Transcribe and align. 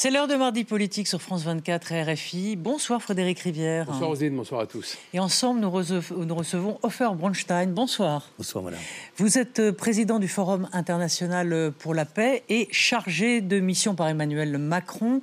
C'est 0.00 0.12
l'heure 0.12 0.28
de 0.28 0.36
mardi 0.36 0.62
politique 0.62 1.08
sur 1.08 1.20
France 1.20 1.42
24 1.42 1.90
et 1.90 2.02
RFI. 2.04 2.54
Bonsoir 2.54 3.02
Frédéric 3.02 3.40
Rivière. 3.40 3.86
Bonsoir 3.86 4.10
Rosine, 4.10 4.36
bonsoir 4.36 4.60
à 4.60 4.66
tous. 4.68 4.96
Et 5.12 5.18
ensemble, 5.18 5.58
nous, 5.58 5.72
recevons, 5.72 6.24
nous 6.24 6.34
recevons 6.36 6.78
Hofer 6.84 7.08
Bronstein. 7.16 7.66
Bonsoir. 7.66 8.30
Bonsoir 8.38 8.62
madame. 8.62 8.78
Vous 9.16 9.38
êtes 9.38 9.58
euh, 9.58 9.72
président 9.72 10.20
du 10.20 10.28
Forum 10.28 10.68
international 10.72 11.72
pour 11.80 11.94
la 11.94 12.04
paix 12.04 12.44
et 12.48 12.68
chargé 12.70 13.40
de 13.40 13.58
mission 13.58 13.96
par 13.96 14.06
Emmanuel 14.06 14.56
Macron 14.58 15.20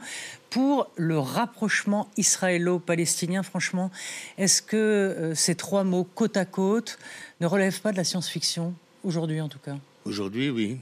pour 0.50 0.92
le 0.98 1.20
rapprochement 1.20 2.10
israélo-palestinien. 2.18 3.44
Franchement, 3.44 3.92
est-ce 4.38 4.62
que 4.62 4.76
euh, 4.76 5.36
ces 5.36 5.56
trois 5.56 5.86
mots 5.86 6.04
côte 6.04 6.36
à 6.36 6.44
côte 6.44 7.00
ne 7.40 7.48
relèvent 7.48 7.80
pas 7.80 7.94
de 7.94 7.98
la 7.98 8.04
science-fiction 8.04 8.74
Aujourd'hui 9.06 9.40
en 9.40 9.48
tout 9.48 9.60
cas? 9.60 9.78
Aujourd'hui, 10.04 10.50
oui. 10.50 10.80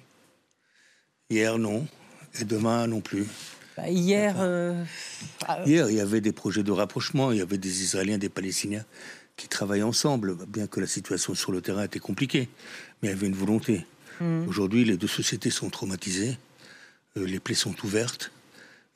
Hier, 1.29 1.59
non. 1.59 1.85
Et 2.39 2.43
demain, 2.43 2.87
non 2.87 2.99
plus. 2.99 3.27
Bah, 3.75 3.89
hier, 3.89 4.35
euh, 4.39 4.83
Hier, 5.65 5.89
il 5.89 5.95
y 5.95 5.99
avait 5.99 6.21
des 6.21 6.31
projets 6.31 6.63
de 6.63 6.71
rapprochement, 6.71 7.31
il 7.31 7.39
y 7.39 7.41
avait 7.41 7.57
des 7.57 7.81
Israéliens, 7.81 8.17
des 8.17 8.29
Palestiniens 8.29 8.85
qui 9.35 9.47
travaillaient 9.47 9.83
ensemble, 9.83 10.35
bien 10.47 10.67
que 10.67 10.79
la 10.79 10.85
situation 10.87 11.33
sur 11.33 11.51
le 11.51 11.61
terrain 11.61 11.83
était 11.83 11.99
compliquée, 11.99 12.49
mais 13.01 13.09
il 13.09 13.11
y 13.11 13.13
avait 13.13 13.27
une 13.27 13.35
volonté. 13.35 13.85
Aujourd'hui, 14.47 14.85
les 14.85 14.95
deux 14.95 15.07
sociétés 15.07 15.49
sont 15.49 15.69
traumatisées, 15.69 16.37
euh, 17.17 17.25
les 17.25 17.41
plaies 17.41 17.55
sont 17.55 17.75
ouvertes, 17.83 18.31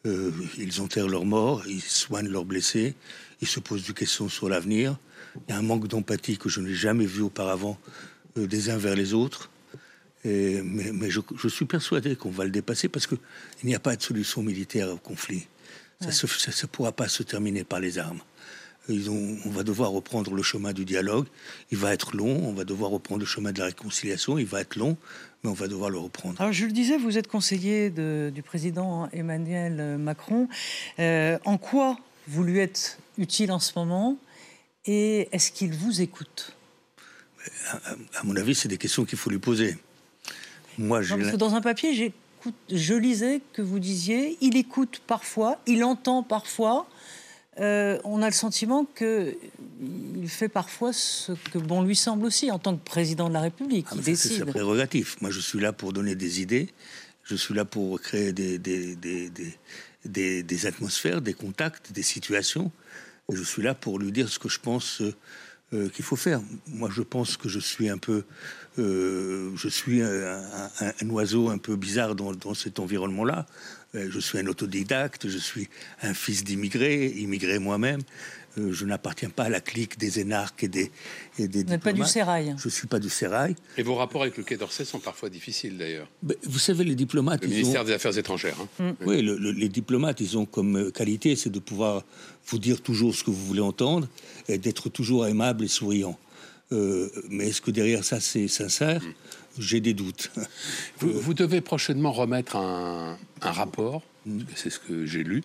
euh, 0.06 0.32
ils 0.58 0.80
enterrent 0.80 1.10
leurs 1.10 1.26
morts, 1.26 1.64
ils 1.68 1.82
soignent 1.82 2.30
leurs 2.30 2.46
blessés, 2.46 2.96
ils 3.42 3.48
se 3.48 3.60
posent 3.60 3.86
des 3.86 3.94
questions 3.94 4.30
sur 4.30 4.48
l'avenir. 4.48 4.98
Il 5.36 5.52
y 5.52 5.54
a 5.54 5.58
un 5.58 5.64
manque 5.64 5.88
d'empathie 5.88 6.38
que 6.38 6.48
je 6.48 6.62
n'ai 6.62 6.74
jamais 6.74 7.06
vu 7.06 7.24
auparavant 7.24 7.78
euh, 8.38 8.48
des 8.48 8.70
uns 8.70 8.78
vers 8.78 8.96
les 8.96 9.14
autres. 9.14 9.50
Et- 10.28 10.62
mais 10.64 10.92
mais 10.92 11.10
je, 11.10 11.22
je 11.44 11.48
suis 11.48 11.66
persuadé 11.66 12.16
qu'on 12.16 12.30
va 12.40 12.44
le 12.44 12.52
dépasser 12.52 12.88
parce 12.90 13.08
qu'il 13.08 13.18
n'y 13.64 13.76
a 13.76 13.80
pas 13.80 13.96
de 13.96 14.02
solution 14.02 14.42
militaire 14.44 14.90
au 14.90 14.98
conflit. 14.98 15.48
Ça 16.00 16.08
ne 16.10 16.68
pourra 16.68 16.92
pas 16.92 17.08
se 17.08 17.24
terminer 17.24 17.64
par 17.64 17.80
les 17.80 17.98
armes. 17.98 18.22
Ils 18.90 19.10
ont- 19.10 19.38
on 19.46 19.50
va 19.50 19.64
devoir 19.64 19.90
reprendre 19.92 20.34
le 20.34 20.44
chemin 20.44 20.72
du 20.74 20.86
dialogue. 20.86 21.28
Il 21.72 21.78
va 21.78 21.94
être 21.94 22.16
long. 22.16 22.36
On 22.48 22.54
va 22.54 22.64
devoir 22.64 22.90
reprendre 22.92 23.20
le 23.22 23.26
chemin 23.26 23.52
de 23.52 23.60
la 23.60 23.66
réconciliation. 23.66 24.38
Il 24.38 24.46
va 24.46 24.62
être 24.62 24.76
long, 24.78 24.96
mais 25.44 25.50
on 25.50 25.54
va 25.54 25.68
devoir 25.68 25.90
le 25.90 25.98
reprendre. 25.98 26.40
Alors, 26.40 26.54
je 26.54 26.66
le 26.66 26.72
disais, 26.72 26.98
vous 26.98 27.18
êtes 27.18 27.28
conseiller 27.28 27.90
de- 27.90 28.32
du 28.34 28.44
président 28.44 29.10
Emmanuel 29.12 29.98
Macron. 29.98 30.48
Euh, 31.00 31.38
en 31.46 31.58
quoi 31.58 32.00
vous 32.28 32.44
lui 32.44 32.60
êtes 32.60 32.98
utile 33.18 33.52
en 33.52 33.60
ce 33.60 33.72
moment 33.78 34.18
Et 34.86 35.28
est-ce 35.34 35.52
qu'il 35.52 35.74
vous 35.74 36.00
écoute? 36.02 36.56
À 38.16 38.24
mon 38.24 38.36
avis, 38.38 38.56
c'est 38.56 38.68
des 38.70 38.78
questions 38.78 39.04
qu'il 39.06 39.18
faut 39.18 39.30
lui 39.30 39.40
poser. 39.40 39.78
Moi, 40.78 41.02
j'ai 41.02 41.12
Non, 41.12 41.18
parce 41.18 41.28
l'im- 41.28 41.32
que 41.34 41.38
dans 41.38 41.56
un 41.56 41.62
papier, 41.62 41.94
j'écoute- 41.94 42.54
je 42.72 42.94
lisais 42.94 43.42
que 43.54 43.62
vous 43.62 43.80
disiez 43.80 44.38
il 44.42 44.56
écoute 44.58 45.02
parfois, 45.08 45.60
il 45.68 45.84
entend 45.84 46.24
parfois. 46.24 46.88
Euh, 47.60 47.98
on 48.04 48.22
a 48.22 48.28
le 48.28 48.34
sentiment 48.34 48.86
que 48.94 49.36
il 49.82 50.30
fait 50.30 50.48
parfois 50.50 50.94
ce 50.94 51.32
que 51.52 51.58
bon 51.58 51.82
lui 51.82 51.96
semble 51.96 52.26
aussi 52.26 52.52
en 52.52 52.60
tant 52.60 52.76
que 52.78 52.84
président 52.86 53.30
de 53.30 53.34
la 53.34 53.42
République. 53.42 53.88
Ah, 53.90 53.96
il 54.06 54.16
c'est 54.16 54.30
sa 54.38 54.46
prérogative. 54.46 55.16
Moi, 55.22 55.32
je 55.32 55.40
suis 55.40 55.60
là 55.60 55.74
pour 55.74 55.92
donner 55.92 56.14
des 56.14 56.40
idées. 56.42 56.70
Je 57.24 57.36
suis 57.36 57.56
là 57.56 57.66
pour 57.66 58.00
créer 58.00 58.32
des, 58.32 58.60
des, 58.60 58.96
des, 58.96 59.30
des, 59.30 59.54
des- 60.06 60.44
des 60.44 60.66
atmosphères, 60.68 61.22
des 61.22 61.34
contacts, 61.34 61.92
des 61.92 62.04
situations. 62.04 62.72
Et 63.32 63.36
je 63.36 63.42
suis 63.44 63.64
là 63.64 63.74
pour 63.74 63.98
lui 63.98 64.12
dire 64.12 64.30
ce 64.30 64.38
que 64.38 64.48
je 64.50 64.60
pense 64.60 65.02
euh, 65.02 65.14
euh, 65.74 65.90
qu'il 65.90 66.06
faut 66.06 66.16
faire. 66.16 66.40
Moi, 66.68 66.90
je 66.92 67.02
pense 67.02 67.36
que 67.38 67.50
je 67.50 67.60
suis 67.60 67.90
un 67.90 67.98
peu, 67.98 68.24
euh, 68.80 69.52
je 69.56 69.68
suis 69.68 70.02
un, 70.02 71.10
oiseau 71.10 71.50
un 71.50 71.58
peu 71.58 71.76
bizarre 71.76 72.16
dans, 72.16 72.32
dans 72.34 72.54
cet 72.54 72.80
environnement-là. 72.80 73.46
Euh, 73.96 74.08
je 74.12 74.20
suis 74.20 74.38
un 74.38 74.48
autodidacte, 74.48 75.28
je 75.30 75.38
suis 75.38 75.70
un 76.02 76.14
fils 76.14 76.44
d'immigrés, 76.44 77.08
immigré 77.18 77.58
moi-même. 77.60 78.02
Euh, 78.58 78.74
je 78.74 78.86
n'appartiens 78.86 79.30
pas 79.30 79.44
à 79.44 79.50
la 79.50 79.62
clique 79.62 79.98
des 80.00 80.20
énarques 80.20 80.64
et 80.64 80.68
des, 80.68 80.92
et 81.38 81.48
des 81.48 81.64
Vous 81.64 81.70
n'êtes 81.70 81.82
pas 81.84 81.94
du 81.94 82.04
sérail. 82.04 82.56
Je 82.58 82.70
suis 82.70 82.88
pas 82.88 83.00
du 83.00 83.10
sérail. 83.10 83.56
Et 83.78 83.84
vos 83.84 83.94
rapports 83.96 84.24
avec 84.24 84.36
le 84.36 84.44
Quai 84.44 84.58
d'Orsay 84.58 84.84
sont 84.84 85.00
parfois 85.00 85.30
difficiles 85.30 85.78
d'ailleurs. 85.78 86.10
Ben, 86.24 86.36
vous 86.44 86.58
savez, 86.60 86.84
les 86.84 86.96
diplomates, 86.96 87.44
Le 87.44 87.50
ils 87.50 87.54
ministère 87.58 87.82
ont, 87.82 87.86
des 87.86 87.94
Affaires 87.94 88.18
étrangères. 88.18 88.58
hein. 88.80 88.96
oui, 89.06 89.22
le- 89.22 89.38
le- 89.38 89.52
les 89.52 89.70
diplomates, 89.70 90.20
ils 90.22 90.38
ont 90.40 90.46
comme 90.48 90.76
euh, 90.76 90.92
qualité, 90.92 91.36
c'est 91.36 91.52
de 91.52 91.60
pouvoir 91.60 92.04
vous 92.48 92.58
dire 92.60 92.82
toujours 92.82 93.14
ce 93.16 93.24
que 93.24 93.30
vous 93.30 93.46
voulez 93.46 93.62
entendre 93.62 94.08
et 94.50 94.58
d'être 94.58 94.90
toujours 94.90 95.28
aimable 95.28 95.64
et 95.66 95.68
souriant. 95.70 96.18
Euh, 96.74 97.10
mais 97.30 97.50
est-ce 97.50 97.62
que 97.62 97.72
derrière 97.72 98.04
ça, 98.04 98.20
c'est 98.20 98.48
sincère? 98.50 99.02
J'ai 99.60 99.82
des 99.82 99.94
doutes. 99.94 100.32
Vous, 101.00 101.12
vous 101.12 101.34
devez 101.34 101.62
prochainement 101.62 102.12
remettre 102.12 102.56
un, 102.56 103.18
un 103.42 103.52
rapport, 103.52 104.04
c'est 104.56 104.70
ce 104.70 104.80
que 104.80 105.06
j'ai 105.06 105.24
lu, 105.24 105.44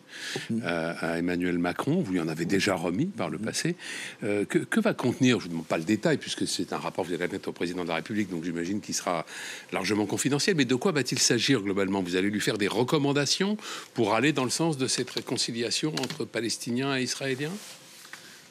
euh, 0.50 0.94
à 1.00 1.18
Emmanuel 1.18 1.58
Macron. 1.58 2.00
Vous 2.02 2.12
lui 2.12 2.20
en 2.20 2.28
avez 2.28 2.44
déjà 2.44 2.74
remis 2.74 3.06
par 3.06 3.30
le 3.30 3.38
passé. 3.38 3.76
Euh, 4.24 4.44
que, 4.44 4.58
que 4.58 4.80
va 4.80 4.94
contenir, 4.94 5.40
je 5.40 5.46
ne 5.46 5.52
demande 5.52 5.66
pas 5.66 5.78
le 5.78 5.84
détail, 5.84 6.18
puisque 6.18 6.46
c'est 6.46 6.72
un 6.72 6.78
rapport 6.78 7.04
que 7.04 7.10
vous 7.10 7.14
allez 7.14 7.26
remettre 7.26 7.48
au 7.48 7.52
président 7.52 7.82
de 7.82 7.88
la 7.88 7.96
République, 7.96 8.30
donc 8.30 8.44
j'imagine 8.44 8.80
qu'il 8.80 8.94
sera 8.94 9.24
largement 9.72 10.06
confidentiel. 10.06 10.56
Mais 10.56 10.64
de 10.64 10.74
quoi 10.74 10.92
va-t-il 10.92 11.18
s'agir 11.18 11.60
globalement? 11.60 12.02
Vous 12.02 12.16
allez 12.16 12.30
lui 12.30 12.40
faire 12.40 12.58
des 12.58 12.68
recommandations 12.68 13.56
pour 13.94 14.14
aller 14.14 14.32
dans 14.32 14.44
le 14.44 14.50
sens 14.50 14.76
de 14.76 14.86
cette 14.86 15.10
réconciliation 15.10 15.94
entre 16.00 16.24
Palestiniens 16.24 16.98
et 16.98 17.02
Israéliens? 17.02 17.52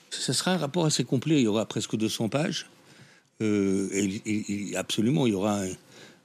Ce 0.10 0.34
sera 0.34 0.52
un 0.52 0.58
rapport 0.58 0.86
assez 0.86 1.04
complet. 1.04 1.36
Il 1.36 1.44
y 1.44 1.48
aura 1.48 1.66
presque 1.66 1.96
200 1.96 2.30
pages. 2.30 2.68
Euh, 3.41 4.75
absolument, 4.75 5.28
il 5.28 5.34
y 5.34 5.35
aura 5.35 5.63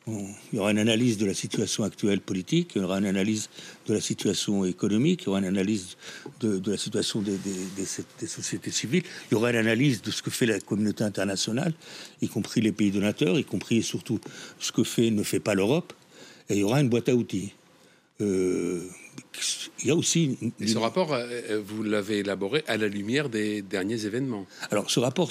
il 0.08 0.56
y 0.56 0.58
aura 0.60 0.70
une 0.70 0.78
analyse 0.78 1.18
de 1.18 1.26
la 1.26 1.34
situation 1.34 1.82
actuelle 1.82 2.20
politique, 2.20 2.72
il 2.76 2.82
y 2.82 2.84
aura 2.84 2.98
une 2.98 3.06
analyse 3.06 3.48
de 3.88 3.94
la 3.94 4.00
situation 4.00 4.64
économique, 4.64 5.22
il 5.22 5.26
y 5.26 5.28
aura 5.30 5.40
une 5.40 5.46
analyse 5.46 5.96
de, 6.40 6.70
la 6.70 6.76
situation 6.76 7.22
des 7.22 8.26
sociétés 8.28 8.70
civiles, 8.70 9.02
il 9.28 9.34
y 9.34 9.36
aura 9.36 9.50
une 9.50 9.56
analyse 9.56 10.02
de 10.02 10.12
ce 10.12 10.22
que 10.22 10.30
fait 10.30 10.46
la 10.46 10.60
communauté 10.60 11.02
internationale, 11.02 11.74
y 12.22 12.28
compris 12.28 12.60
les 12.60 12.70
pays 12.70 12.92
donateurs, 12.92 13.36
y 13.36 13.44
compris 13.44 13.78
et 13.78 13.82
surtout 13.82 14.20
ce 14.60 14.70
que 14.70 14.84
fait 14.84 15.10
ne 15.10 15.24
fait 15.24 15.40
pas 15.40 15.54
l'Europe, 15.54 15.92
et 16.48 16.54
il 16.54 16.60
y 16.60 16.62
aura 16.62 16.80
une 16.80 16.88
boîte 16.88 17.08
à 17.08 17.14
outils. 17.16 17.52
Euh, 18.20 18.86
il 19.82 19.88
y 19.88 19.90
a 19.90 19.94
aussi 19.94 20.36
une- 20.40 20.52
Et 20.60 20.66
ce 20.66 20.78
rapport, 20.78 21.12
euh, 21.12 21.26
euh, 21.50 21.62
vous 21.64 21.82
l'avez 21.82 22.18
élaboré 22.18 22.64
à 22.66 22.76
la 22.76 22.88
lumière 22.88 23.28
des 23.28 23.62
derniers 23.62 24.04
événements. 24.06 24.46
Alors, 24.70 24.90
ce 24.90 24.98
rapport, 25.00 25.30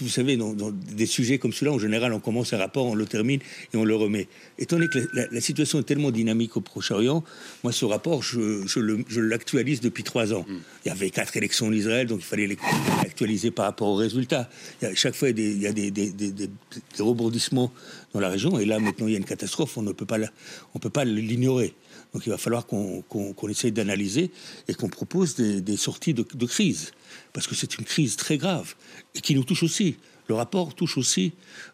vous 0.00 0.08
savez, 0.08 0.36
dans, 0.36 0.52
dans 0.52 0.70
des 0.70 1.06
sujets 1.06 1.38
comme 1.38 1.52
cela, 1.52 1.72
en 1.72 1.78
général, 1.78 2.12
on 2.12 2.20
commence 2.20 2.52
un 2.52 2.58
rapport, 2.58 2.86
on 2.86 2.94
le 2.94 3.06
termine 3.06 3.40
et 3.72 3.76
on 3.76 3.84
le 3.84 3.94
remet. 3.96 4.28
Étant 4.58 4.76
donné 4.76 4.88
que 4.88 4.98
la, 4.98 5.04
la- 5.24 5.28
la 5.30 5.40
situation 5.40 5.80
est 5.80 5.84
tellement 5.84 6.10
dynamique 6.10 6.56
au 6.56 6.60
Proche-Orient, 6.60 7.24
moi, 7.64 7.72
ce 7.72 7.84
rapport, 7.84 8.22
je, 8.22 9.20
l'actualise 9.20 9.80
depuis 9.80 10.04
trois 10.04 10.32
ans. 10.32 10.46
Il 10.84 10.88
y 10.88 10.90
avait 10.92 11.10
quatre 11.10 11.36
élections 11.36 11.66
en 11.66 11.72
Israël, 11.72 12.06
donc 12.06 12.20
il 12.20 12.24
fallait 12.26 12.56
l'actualiser 13.02 13.50
par 13.50 13.64
rapport 13.66 13.88
aux 13.88 13.96
résultats. 13.96 14.48
Il 14.80 14.88
y 14.88 14.90
a, 14.90 14.94
chaque 14.94 15.14
fois, 15.14 15.30
il 15.30 15.60
y 15.60 15.66
a 15.66 15.72
des, 15.72 15.88
il 15.88 15.96
y 15.98 16.08
a 16.08 16.12
des, 16.12 16.50
rebondissements 16.98 17.72
dans 18.12 18.20
la 18.20 18.28
région, 18.28 18.58
et 18.58 18.64
là, 18.64 18.78
maintenant, 18.78 19.06
il 19.06 19.12
y 19.12 19.14
a 19.16 19.18
une 19.18 19.24
catastrophe, 19.24 19.76
on 19.78 19.82
ne 19.82 19.92
peut 19.92 20.06
pas 20.06 21.04
l'ignorer. 21.04 21.74
Donc 22.12 22.26
il 22.26 22.30
va 22.30 22.38
falloir 22.38 22.66
qu'on 22.66 23.48
essaye 23.48 23.72
d'analyser 23.72 24.30
et 24.68 24.74
qu'on 24.74 24.88
propose 24.88 25.36
des, 25.36 25.60
des 25.60 25.76
sorties 25.76 26.14
de, 26.14 26.26
de 26.34 26.46
crise. 26.46 26.92
Parce 27.32 27.46
que 27.46 27.54
c'est 27.54 27.78
une 27.78 27.84
crise 27.84 28.16
très 28.16 28.38
grave 28.38 28.74
et 29.14 29.20
qui 29.20 29.34
nous 29.34 29.44
touche 29.44 29.62
aussi. 29.62 29.96
Le 30.28 30.34
rapport 30.34 30.74
touche 30.74 30.96
aussi, 30.96 31.32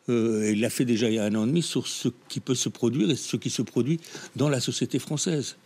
euh, 0.09 0.45
et 0.45 0.53
il 0.53 0.61
l'a 0.61 0.71
fait 0.71 0.87
déjà 0.87 1.09
il 1.09 1.15
y 1.17 1.19
a 1.19 1.25
un 1.25 1.35
an 1.35 1.45
et 1.45 1.47
demi, 1.47 1.63
sur 1.63 1.87
ce 1.87 2.09
qui 2.29 2.41
peut 2.41 2.55
se 2.55 2.71
produire 2.71 3.11
et 3.11 3.17
ce 3.17 3.37
qui 3.37 3.51
se 3.51 3.61
produit 3.61 4.01
dans 4.35 4.49
la 4.49 4.61
société 4.61 4.99
française. 4.99 5.57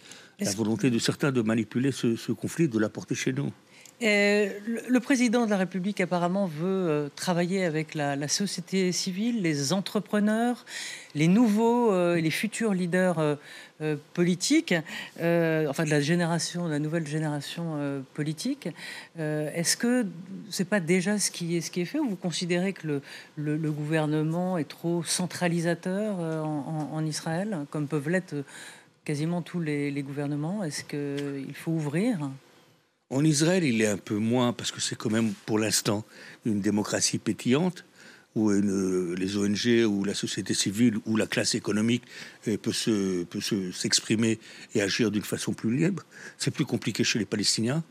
La 0.41 0.51
volonté 0.53 0.91
de 0.91 0.99
certains 0.99 1.31
de 1.31 1.43
manipuler 1.43 1.93
ce, 1.93 2.17
ce 2.17 2.33
conflit, 2.33 2.67
de 2.67 2.79
l'apporter 2.79 3.15
chez 3.15 3.33
nous. 3.33 3.53
Euh, 4.03 4.49
le, 4.89 5.01
président 5.01 5.45
de 5.45 5.51
la 5.51 5.59
République 5.59 6.01
apparemment 6.01 6.47
veut 6.47 6.89
euh, 6.89 7.09
travailler 7.17 7.65
avec 7.65 7.95
la, 7.95 8.29
société 8.29 8.93
civile, 8.93 9.43
les 9.43 9.75
entrepreneurs, 9.75 10.65
les 11.15 11.29
nouveaux 11.29 11.93
euh, 11.93 12.19
les 12.19 12.31
futurs 12.31 12.73
leaders 12.73 13.19
euh, 13.19 13.97
politiques, 14.15 14.75
enfin 15.17 15.85
de 15.85 15.91
la 15.91 16.01
génération, 16.01 16.67
de 16.67 16.71
la 16.71 16.79
nouvelle 16.79 17.07
génération 17.07 18.03
politique. 18.13 18.69
Est-ce 19.19 19.75
que 19.79 20.07
c'est 20.51 20.69
pas 20.69 20.81
déjà 20.81 21.19
ce 21.19 21.31
qui 21.31 21.57
est 21.57 21.85
fait 21.87 21.99
ou 21.99 22.11
vous 22.11 22.17
considérez 22.17 22.75
que 22.75 23.01
le, 23.37 23.71
gouvernement 23.71 24.59
est 24.59 24.69
trop 24.69 25.03
centralisateur 25.03 26.19
en, 26.19 27.05
Israël, 27.07 27.65
comme 27.71 27.89
peuvent 27.89 28.11
l'être 28.11 28.35
quasiment 29.07 29.41
tous 29.41 29.61
les, 29.61 29.91
les 29.91 30.03
gouvernements? 30.03 30.63
Est-ce 30.63 30.85
qu'il 30.85 31.55
faut 31.55 31.73
ouvrir? 31.73 32.19
En 33.11 33.25
Israël, 33.25 33.65
il 33.65 33.83
est 33.83 33.89
un 33.89 33.97
peu 33.97 34.17
moins, 34.17 34.53
parce 34.53 34.71
que 34.71 34.81
c'est 34.81 34.95
quand 34.95 35.11
même 35.11 35.33
pour 35.45 35.59
l'instant 35.59 36.05
une 36.47 36.61
démocratie 36.61 37.19
pétillante. 37.19 37.85
où 38.37 38.49
les 38.53 39.37
ONG 39.37 39.85
ou 39.89 40.05
la 40.05 40.15
société 40.15 40.55
civile 40.55 40.99
ou 41.05 41.17
la 41.17 41.27
classe 41.27 41.57
économique 41.57 42.05
peut 42.63 42.73
se 42.73 43.25
peut 43.25 43.41
s'exprimer 43.73 44.39
et 44.77 44.81
agir 44.83 45.11
d'une 45.11 45.25
façon 45.25 45.53
plus 45.53 45.77
libre. 45.77 46.05
C'est 46.39 46.53
plus 46.53 46.65
compliqué 46.65 47.03
chez 47.03 47.19
les 47.19 47.25
Palestiniens 47.25 47.83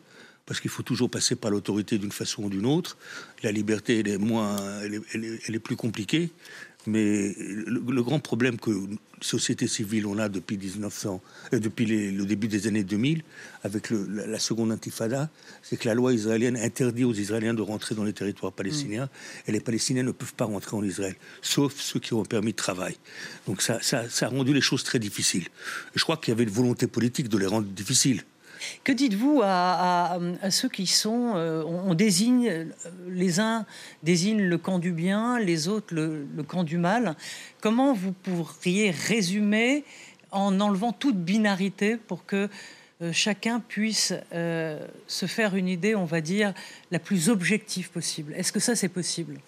parce 0.45 0.61
qu'il 0.61 0.71
faut 0.71 0.81
toujours 0.81 1.11
passer 1.11 1.35
par 1.35 1.51
l'autorité 1.51 1.99
d'une 1.99 2.11
façon 2.11 2.45
ou 2.45 2.49
d'une 2.49 2.65
autre. 2.65 2.97
La 3.43 3.51
liberté, 3.51 3.99
est 3.99 4.17
moins, 4.17 4.57
elle 4.81 5.55
est, 5.55 5.59
plus 5.59 5.75
compliquée. 5.75 6.31
Mais 6.87 7.35
le, 7.37 8.01
grand 8.01 8.19
problème 8.19 8.57
que 8.57 8.71
société 9.21 9.67
civile 9.67 10.07
on 10.07 10.17
a 10.17 10.29
depuis 10.29 10.57
1900, 10.57 11.21
euh, 11.53 11.59
depuis 11.59 11.85
le 11.85 12.25
début 12.25 12.47
des 12.47 12.67
années 12.67 12.85
2000, 12.85 13.21
avec 13.63 13.89
la, 13.89 14.39
seconde 14.39 14.71
intifada, 14.71 15.29
c'est 15.61 15.75
que 15.75 15.89
la 15.89 15.93
loi 15.93 16.13
israélienne 16.13 16.55
interdit 16.55 17.03
aux 17.03 17.13
Israéliens 17.13 17.53
de 17.53 17.61
rentrer 17.61 17.95
dans 17.95 18.05
les 18.05 18.13
territoires 18.13 18.53
palestiniens, 18.53 19.05
mm. 19.05 19.49
et 19.49 19.51
les 19.51 19.59
Palestiniens 19.59 20.03
ne 20.03 20.11
peuvent 20.11 20.33
pas 20.33 20.45
rentrer 20.45 20.77
en 20.77 20.83
Israël, 20.83 21.15
sauf 21.41 21.75
ceux 21.75 21.99
qui 21.99 22.13
ont 22.13 22.21
un 22.21 22.25
permis 22.25 22.51
de 22.51 22.57
travail. 22.57 22.95
Donc 23.45 23.61
ça, 23.61 23.79
ça, 23.81 24.09
ça 24.09 24.27
a 24.27 24.29
rendu 24.29 24.53
les 24.53 24.61
choses 24.61 24.83
très 24.83 24.99
difficiles. 24.99 25.47
Je 25.95 26.03
crois 26.03 26.15
qu'il 26.15 26.31
y 26.31 26.33
avait 26.33 26.43
une 26.43 26.49
volonté 26.49 26.87
politique 26.87 27.27
de 27.27 27.37
les 27.37 27.45
rendre 27.45 27.67
difficiles. 27.67 28.23
Que 28.83 28.91
dites-vous 28.91 29.41
à, 29.43 30.19
ceux 30.49 30.69
qui 30.69 30.87
sont, 30.87 31.33
euh, 31.35 31.63
on, 31.63 31.93
désigne, 31.93 32.67
les 33.07 33.39
uns 33.39 33.65
désignent 34.03 34.43
le 34.43 34.57
camp 34.57 34.79
du 34.79 34.91
bien, 34.91 35.39
les 35.39 35.67
autres 35.67 35.93
le, 35.93 36.25
camp 36.47 36.63
du 36.63 36.77
mal. 36.77 37.15
Comment 37.61 37.93
vous 37.93 38.11
pourriez 38.11 38.91
résumer 38.91 39.83
en 40.31 40.59
enlevant 40.59 40.91
toute 40.91 41.17
binarité 41.17 41.97
pour 41.97 42.25
que 42.25 42.49
euh, 43.01 43.13
chacun 43.13 43.61
puisse 43.61 44.13
euh, 44.33 44.85
se 45.07 45.25
faire 45.25 45.55
une 45.55 45.67
idée, 45.67 45.95
on 45.95 46.05
va 46.05 46.21
dire, 46.21 46.53
la 46.91 46.99
plus 46.99 47.29
objective 47.29 47.89
possible? 47.89 48.33
Est-ce 48.35 48.51
que 48.51 48.59
ça, 48.59 48.75
c'est 48.75 48.89
possible? 48.89 49.39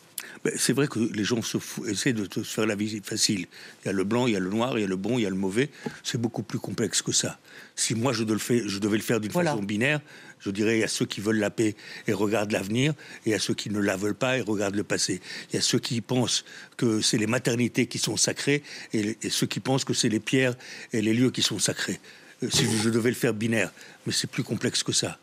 C'est 0.56 0.74
vrai 0.74 0.88
que 0.88 1.00
les 1.00 1.24
gens 1.24 1.42
se 1.42 1.58
essaient 1.88 2.14
de 2.14 2.28
se 2.32 2.42
faire 2.42 2.66
la 2.66 2.76
vie 2.76 3.02
facile. 3.04 3.46
Il 3.84 3.88
y 3.88 3.90
a 3.90 3.94
le 3.94 4.04
blanc, 4.04 4.28
il 4.28 4.34
y 4.34 4.36
a 4.36 4.40
le 4.40 4.50
noir, 4.50 4.78
il 4.78 4.82
y 4.82 4.84
a 4.84 4.88
le 4.88 4.96
bon, 4.96 5.20
il 5.20 5.22
y 5.22 5.26
a 5.26 5.30
le 5.30 5.36
mauvais. 5.36 5.70
C'est 6.04 6.20
beaucoup 6.20 6.44
plus 6.44 6.60
complexe 6.60 7.02
que 7.02 7.12
ça. 7.12 7.40
Si 7.76 7.94
moi 7.94 8.12
je, 8.14 8.24
je 8.24 8.80
devais 8.80 8.98
le 8.98 9.04
faire 9.04 9.20
d'une 9.20 9.32
façon 9.32 9.62
binaire, 9.62 10.02
je 10.40 10.50
dirais 10.50 10.78
il 10.78 10.80
y 10.82 10.84
a 10.84 10.88
ceux 10.88 11.06
qui 11.06 11.22
veulent 11.22 11.38
la 11.38 11.52
paix 11.52 11.76
et 12.08 12.14
regardent 12.14 12.52
l'avenir, 12.52 12.94
et 13.26 13.30
il 13.30 13.32
y 13.32 13.36
a 13.36 13.40
ceux 13.40 13.54
qui 13.54 13.70
ne 13.70 13.80
la 13.80 13.96
veulent 13.96 14.16
pas 14.16 14.38
et 14.38 14.42
regardent 14.42 14.76
le 14.76 14.84
passé. 14.84 15.22
Il 15.52 15.56
y 15.56 15.60
a 15.60 15.62
ceux 15.62 15.80
qui 15.80 16.02
pensent 16.02 16.44
que 16.76 17.02
c'est 17.02 17.18
les 17.18 17.28
maternités 17.28 17.86
qui 17.86 18.00
sont 18.00 18.18
sacrées, 18.18 18.64
et, 18.94 19.18
ceux 19.30 19.48
qui 19.48 19.60
pensent 19.60 19.86
que 19.86 19.94
c'est 19.94 20.10
les 20.10 20.20
pierres 20.20 20.56
et 20.92 21.02
les 21.02 21.14
lieux 21.14 21.32
qui 21.32 21.44
sont 21.44 21.60
sacrés. 21.60 22.00
Euh, 22.42 22.50
si 22.50 22.66
je 22.66 22.90
devais 22.90 23.10
le 23.10 23.16
faire 23.16 23.36
binaire, 23.36 23.72
mais 24.08 24.14
c'est 24.14 24.30
plus 24.30 24.44
complexe 24.44 24.82
que 24.82 24.92
ça. 24.92 25.20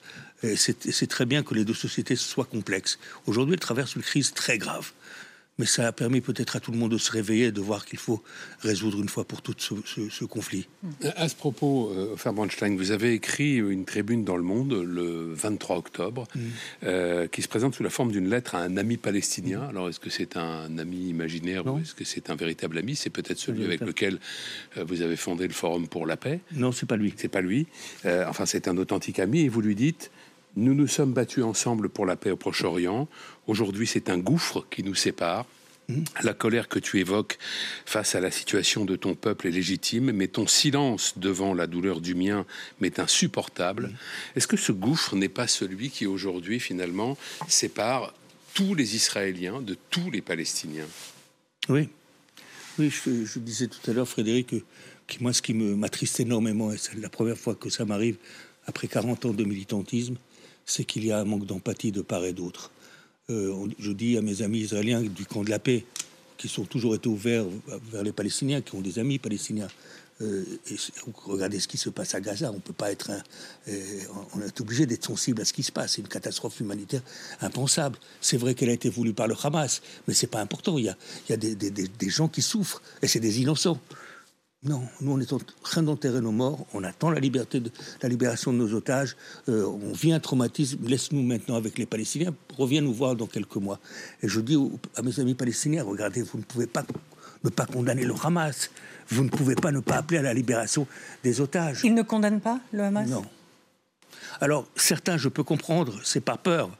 C'est 0.55 1.09
très 1.09 1.27
bien 1.27 1.43
que 1.43 1.53
les 1.53 1.65
deux 1.65 1.75
sociétés 1.75 2.15
soient 2.15 2.45
complexes. 2.45 3.01
Aujourd'hui, 3.27 3.55
elles 3.55 3.61
traversent 3.61 3.97
une 3.97 4.03
crise 4.03 4.33
très 4.33 4.57
grave 4.57 4.93
mais 5.59 5.67
ça 5.67 5.87
a 5.87 5.93
permis 5.93 6.21
peut-être 6.21 6.57
à 6.57 6.61
tout 6.61 6.71
le 6.71 6.79
monde 6.79 6.93
de 6.93 6.99
se 6.99 7.11
réveiller 7.11 7.47
et 7.47 7.53
de 7.53 7.61
voir 7.61 7.85
qu'il 7.85 7.99
faut 7.99 8.23
résoudre 8.61 9.01
une 9.01 9.09
fois 9.09 9.25
pour 9.25 9.43
toutes 9.43 9.61
ce, 9.61 10.25
conflit. 10.25 10.69
À 11.17 11.29
ce 11.29 11.35
propos, 11.35 11.91
euh, 11.91 12.15
vous 12.77 12.91
avez 12.91 13.13
écrit 13.13 13.57
une 13.57 13.85
tribune 13.85 14.25
dans 14.25 14.37
Le 14.37 14.43
Monde 14.43 14.73
le 14.73 15.33
23 15.35 15.77
octobre 15.77 16.29
mm. 16.35 16.41
euh, 16.85 17.27
qui 17.27 17.43
se 17.43 17.49
présente 17.49 17.75
sous 17.75 17.83
la 17.83 17.91
forme 17.91 18.13
d'une 18.13 18.29
lettre 18.29 18.55
à 18.55 18.59
un 18.61 18.77
ami 18.77 18.97
palestinien. 18.97 19.61
Mm. 19.61 19.71
Alors, 19.71 19.89
est-ce 19.89 20.01
que 20.01 20.11
c'est 20.11 20.37
un 20.37 20.79
ami 20.79 21.09
imaginaire 21.09 21.67
ou 21.67 21.79
est-ce 21.79 21.95
que 21.95 22.05
c'est 22.05 22.31
un 22.31 22.37
véritable 22.37 22.79
ami? 22.79 22.95
C'est 22.95 23.11
peut-être 23.11 23.39
celui 23.39 23.65
avec 23.65 23.81
lequel 23.81 24.19
euh, 24.77 24.85
vous 24.85 25.03
avez 25.03 25.17
fondé 25.17 25.49
le 25.49 25.55
Forum 25.55 25.89
pour 25.89 26.07
la 26.07 26.17
paix? 26.17 26.41
Non, 26.53 26.73
c'est 26.73 26.87
pas 26.87 26.97
lui. 26.97 27.15
C'est 27.17 27.29
pas 27.29 27.41
lui. 27.41 27.67
enfin, 28.05 28.47
c'est 28.47 28.69
un 28.69 28.77
authentique 28.77 29.19
ami 29.19 29.41
et 29.41 29.49
vous 29.49 29.61
lui 29.61 29.75
dites 29.75 30.11
nous 30.57 30.75
nous 30.75 30.87
sommes 30.87 31.13
battus 31.13 31.45
ensemble 31.45 31.89
pour 31.89 32.07
la 32.07 32.17
paix 32.17 32.31
au 32.31 32.37
Proche-Orient. 32.37 33.09
Aujourd'hui, 33.47 33.87
c'est 33.87 34.11
un 34.11 34.19
gouffre 34.19 34.67
qui 34.71 34.83
nous 34.83 34.95
sépare. 34.95 35.47
Mmh. 35.89 36.05
La 36.23 36.35
colère 36.35 36.69
que 36.69 36.79
tu 36.79 36.99
évoques 36.99 37.39
face 37.87 38.15
à 38.15 38.21
la 38.21 38.31
situation 38.31 38.85
de 38.85 38.97
ton 38.97 39.15
peuple 39.15 39.47
est 39.47 39.51
légitime, 39.51 40.13
mais 40.13 40.29
ton 40.29 40.47
silence 40.47 41.15
devant 41.17 41.55
la 41.55 41.67
douleur 41.67 42.01
du 42.01 42.15
mien 42.15 42.45
m'est 42.81 42.99
insupportable. 42.99 43.89
Mmh. 43.89 43.97
Est-ce 44.37 44.47
que 44.47 44.59
ce 44.59 44.73
gouffre 44.73 45.17
n'est 45.17 45.31
pas 45.31 45.47
celui 45.47 45.91
qui 45.91 46.07
aujourd'hui 46.07 46.61
finalement 46.61 47.17
sépare 47.49 48.13
tous 48.53 48.75
les 48.75 48.97
Israéliens 48.97 49.63
de 49.63 49.77
tous 49.91 50.11
les 50.11 50.21
Palestiniens? 50.21 50.89
Oui, 51.69 51.89
oui, 52.79 52.91
je, 52.91 53.39
disais 53.39 53.67
tout 53.67 53.91
à 53.91 53.95
l'heure, 53.95 54.09
Frédéric, 54.09 54.55
que, 55.07 55.17
moi, 55.21 55.33
ce 55.33 55.43
qui 55.43 55.55
m'attriste 55.55 56.21
énormément, 56.21 56.73
et 56.73 56.79
c'est 56.79 56.97
la 56.97 57.09
première 57.09 57.37
fois 57.37 57.55
que 57.55 57.71
ça 57.71 57.85
m'arrive 57.85 58.17
après 58.67 58.87
40 58.87 59.27
ans 59.27 59.33
de 59.33 59.45
militantisme, 59.45 60.17
c'est 60.69 60.85
qu'il 60.85 61.05
y 61.05 61.11
a 61.11 61.19
un 61.19 61.25
manque 61.25 61.47
d'empathie 61.47 61.91
de 61.91 62.03
part 62.03 62.25
et 62.25 62.33
d'autre. 62.33 62.71
Euh, 63.31 63.67
je 63.79 63.91
dis 63.91 64.17
à 64.17 64.23
mes 64.23 64.43
amis 64.43 64.61
israéliens 64.61 65.03
du 65.03 65.27
camp 65.27 65.43
de 65.43 65.51
la 65.51 65.59
paix, 65.59 65.85
qui 66.37 66.47
sont 66.47 66.65
toujours 66.65 66.95
été 66.95 67.09
ouverts 67.09 67.47
vers 67.91 68.03
les 68.03 68.13
Palestiniens, 68.13 68.61
qui 68.61 68.77
ont 68.77 68.81
des 68.81 68.99
amis 68.99 69.19
palestiniens. 69.19 69.67
Euh, 70.21 70.45
regardez 71.25 71.59
ce 71.59 71.69
qui 71.69 71.79
se 71.79 71.91
passe 71.91 72.15
à 72.15 72.21
Gaza. 72.21 72.53
On 72.53 72.61
peut 72.61 72.73
pas 72.73 72.93
être, 72.93 73.11
euh, 73.69 74.01
on 74.35 74.41
est 74.41 74.61
obligé 74.61 74.85
d'être 74.85 75.05
sensible 75.05 75.41
à 75.41 75.45
ce 75.45 75.53
qui 75.53 75.63
se 75.63 75.73
passe. 75.73 75.93
C'est 75.95 76.03
une 76.03 76.09
catastrophe 76.09 76.61
humanitaire 76.61 77.03
impensable. 77.41 77.99
C'est 78.21 78.37
vrai 78.37 78.55
qu'elle 78.55 78.71
a 78.71 78.73
été 78.73 78.91
voulue 78.91 79.15
par 79.15 79.27
le 79.27 79.35
Hamas, 79.43 79.81
mais 80.07 80.15
c'est 80.15 80.27
pas 80.27 80.41
important. 80.41 80.77
Il 80.77 80.85
y 80.85 81.33
a, 81.33 81.37
des 81.37 82.09
gens 82.09 82.29
qui 82.29 82.43
souffrent 82.43 82.83
et 83.03 83.09
c'est 83.09 83.21
des 83.21 83.41
innocents. 83.41 83.81
Non, 84.65 84.83
nous 85.01 85.13
on 85.13 85.21
est 85.21 85.33
en 85.33 85.39
train 85.63 85.85
d'enterrer 85.85 86.21
nos 86.21 86.33
morts, 86.33 86.67
on 86.75 86.83
attend 86.83 87.11
la 87.11 87.21
liberté, 87.21 87.61
de, 87.61 87.71
la 88.03 88.09
libération 88.09 88.53
de 88.53 88.59
nos 88.59 88.75
otages, 88.75 89.17
euh, 89.49 89.65
on 89.65 89.93
vit 89.93 90.13
un 90.13 90.19
traumatisme, 90.19 90.85
laisse-nous 90.85 91.23
maintenant 91.23 91.55
avec 91.55 91.79
les 91.79 91.87
Palestiniens, 91.87 92.35
reviens 92.57 92.81
nous 92.81 92.93
voir 92.93 93.15
dans 93.15 93.29
quelques 93.29 93.55
mois. 93.55 93.79
Et 94.21 94.27
je 94.27 94.41
dis 94.41 94.59
à 94.97 95.03
mes 95.03 95.21
amis 95.21 95.35
palestiniens, 95.35 95.85
regardez, 95.85 96.23
vous 96.23 96.39
ne 96.39 96.43
pouvez 96.43 96.67
pas 96.67 96.85
ne 97.45 97.51
pas 97.51 97.67
condamner 97.67 98.03
le 98.03 98.15
Hamas, 98.21 98.73
vous 99.11 99.23
ne 99.23 99.29
pouvez 99.29 99.55
pas 99.55 99.71
ne 99.71 99.79
pas 99.79 99.95
appeler 99.95 100.19
à 100.19 100.23
la 100.23 100.35
libération 100.35 100.89
des 101.23 101.41
otages. 101.41 101.83
Ils 101.85 101.95
ne 101.95 102.03
condamnent 102.03 102.41
pas 102.41 102.59
le 102.73 102.83
Hamas? 102.83 103.09
Non. 103.09 103.25
Alors 104.41 104.67
certains, 104.75 105.19
je 105.19 105.29
peux 105.29 105.45
comprendre, 105.45 106.01
c'est 106.03 106.21
par 106.21 106.39
peur. 106.39 106.71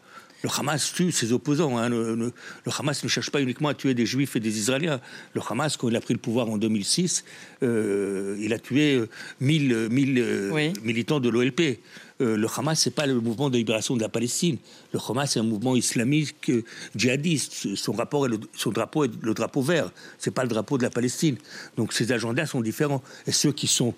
Le 0.43 0.51
Hamas 0.57 0.93
tue 0.93 1.11
ses 1.11 1.33
opposants. 1.33 1.79
Hein. 1.79 1.89
Le, 1.89 2.33
Hamas 2.79 3.03
ne 3.03 3.09
cherche 3.09 3.31
pas 3.31 3.41
uniquement 3.41 3.69
à 3.69 3.75
tuer 3.75 3.95
des 3.95 4.07
Juifs 4.07 4.37
et 4.37 4.41
des 4.41 4.59
Israéliens. 4.59 5.01
Le 5.35 5.41
Hamas, 5.49 5.77
quand 5.77 5.89
il 5.89 5.97
a 5.97 6.01
pris 6.01 6.15
le 6.15 6.21
pouvoir 6.21 6.49
en 6.49 6.59
2006, 6.59 7.25
euh, 7.65 8.37
il 8.41 8.53
a 8.53 8.59
tué 8.59 9.03
1000, 9.41 9.73
euh, 9.73 9.89
euh, 9.91 10.73
militants 10.85 11.19
de 11.19 11.29
l'OLP. 11.29 11.81
le 12.21 12.47
Hamas, 12.57 12.79
c'est 12.79 12.95
pas 12.95 13.07
le 13.07 13.21
mouvement 13.21 13.51
de 13.51 13.57
libération 13.57 13.97
de 13.97 14.01
la 14.01 14.09
Palestine. 14.09 14.59
Le 14.93 15.01
Hamas, 15.09 15.33
c'est 15.33 15.41
un 15.41 15.45
mouvement 15.45 15.75
islamique 15.75 16.53
djihadiste. 16.95 17.75
Son, 17.75 17.93
rapport 17.93 18.27
est 18.27 18.31
le, 18.31 18.39
son 18.55 18.71
drapeau 18.71 19.05
est 19.07 19.11
le 19.21 19.35
drapeau 19.35 19.63
vert. 19.63 19.91
C'est 20.19 20.31
pas 20.31 20.45
le 20.45 20.49
drapeau 20.49 20.79
de 20.79 20.85
la 20.85 20.91
Palestine. 20.91 21.37
Donc 21.77 21.93
ses 21.93 22.13
agendas 22.13 22.47
sont 22.47 22.61
différents. 22.61 23.03
Et 23.27 23.33
ceux 23.33 23.53
qui 23.53 23.67
sont 23.67 23.93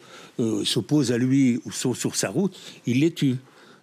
s'opposent 0.64 1.12
à 1.12 1.18
lui 1.18 1.60
ou 1.66 1.70
sont 1.70 1.92
sur 1.92 2.16
sa 2.16 2.30
route, 2.30 2.58
il 2.86 3.00
les 3.00 3.10
tue. 3.10 3.36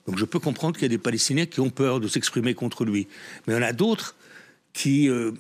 Donc 0.08 0.18
je 0.18 0.26
peux 0.26 0.40
comprendre 0.40 0.76
qu'il 0.76 0.84
y 0.84 0.86
a 0.86 0.90
des 0.90 0.98
Palestiniens 0.98 1.46
qui 1.46 1.60
ont 1.60 1.70
peur 1.70 2.00
de 2.00 2.08
s'exprimer 2.08 2.54
contre 2.54 2.86
lui. 2.86 3.08
Mais 3.46 3.54
il 3.54 3.58
y 3.58 3.60
en 3.60 3.64
a 3.64 3.74
d'autres 3.74 4.16
qui, 4.74 5.10
euh, 5.10 5.32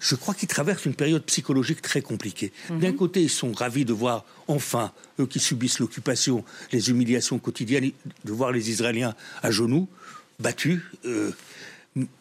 je 0.00 0.14
crois, 0.14 0.34
qui 0.34 0.46
traversent 0.46 0.84
une 0.84 0.94
période 0.94 1.24
psychologique 1.24 1.80
très 1.80 2.02
compliquée. 2.02 2.52
Mhm. 2.68 2.80
D'un 2.80 2.92
côté, 2.92 3.22
ils 3.22 3.30
sont 3.30 3.52
ravis 3.52 3.84
de 3.84 3.92
voir 3.92 4.24
enfin, 4.48 4.92
eux 5.18 5.26
qui 5.26 5.38
subissent 5.38 5.78
l'occupation, 5.78 6.44
les 6.72 6.90
humiliations 6.90 7.38
quotidiennes, 7.38 7.92
de 8.24 8.32
voir 8.32 8.52
les 8.52 8.70
Israéliens 8.70 9.14
à 9.42 9.50
genoux, 9.50 9.88
battus. 10.38 10.80
Euh, 11.06 11.30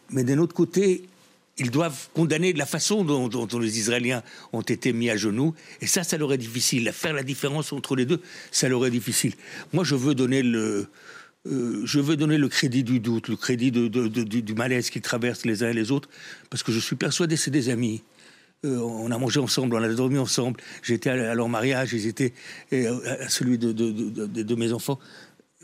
mais 0.09 0.23
d'un 0.23 0.37
autre 0.37 0.55
côté, 0.55 1.03
ils 1.57 1.71
doivent 1.71 2.07
condamner 2.13 2.53
la 2.53 2.65
façon 2.65 3.03
dont, 3.03 3.27
dont, 3.27 3.59
les 3.59 3.79
Israéliens 3.79 4.23
ont 4.53 4.61
été 4.61 4.93
mis 4.93 5.09
à 5.09 5.17
genoux. 5.17 5.53
Et 5.81 5.87
ça, 5.87 6.03
ça 6.03 6.17
leur 6.17 6.31
est 6.31 6.37
difficile. 6.37 6.89
Faire 6.93 7.11
la 7.11 7.23
différence 7.23 7.73
entre 7.73 7.97
les 7.97 8.05
deux, 8.05 8.21
ça 8.49 8.69
leur 8.69 8.85
est 8.85 8.91
difficile. 8.91 9.33
Moi, 9.73 9.83
je 9.83 9.95
veux 9.95 10.15
donner 10.15 10.41
le, 10.41 10.87
euh, 11.47 11.81
je 11.85 11.99
veux 11.99 12.17
donner 12.17 12.37
le 12.37 12.49
crédit 12.49 12.83
du 12.83 12.99
doute, 12.99 13.29
le 13.29 13.37
crédit 13.37 13.71
du, 13.71 14.53
malaise 14.55 14.89
qu'ils 14.89 15.01
traversent 15.01 15.45
les 15.45 15.63
uns 15.63 15.69
et 15.69 15.73
les 15.73 15.91
autres, 15.91 16.09
parce 16.49 16.63
que 16.63 16.71
je 16.71 16.79
suis 16.79 16.95
persuadé 16.95 17.37
c'est 17.37 17.51
des 17.51 17.69
amis. 17.69 18.03
Euh, 18.65 18.77
on 18.77 19.09
a 19.09 19.17
mangé 19.17 19.39
ensemble, 19.39 19.75
on 19.75 19.81
a 19.81 19.87
dormi 19.87 20.17
ensemble. 20.17 20.59
J'étais 20.83 21.09
à, 21.09 21.33
leur 21.33 21.47
mariage, 21.47 21.93
ils 21.93 22.07
étaient 22.07 22.33
à 22.73 23.29
celui 23.29 23.57
de, 23.57 24.55
mes 24.55 24.73
enfants. 24.73 24.99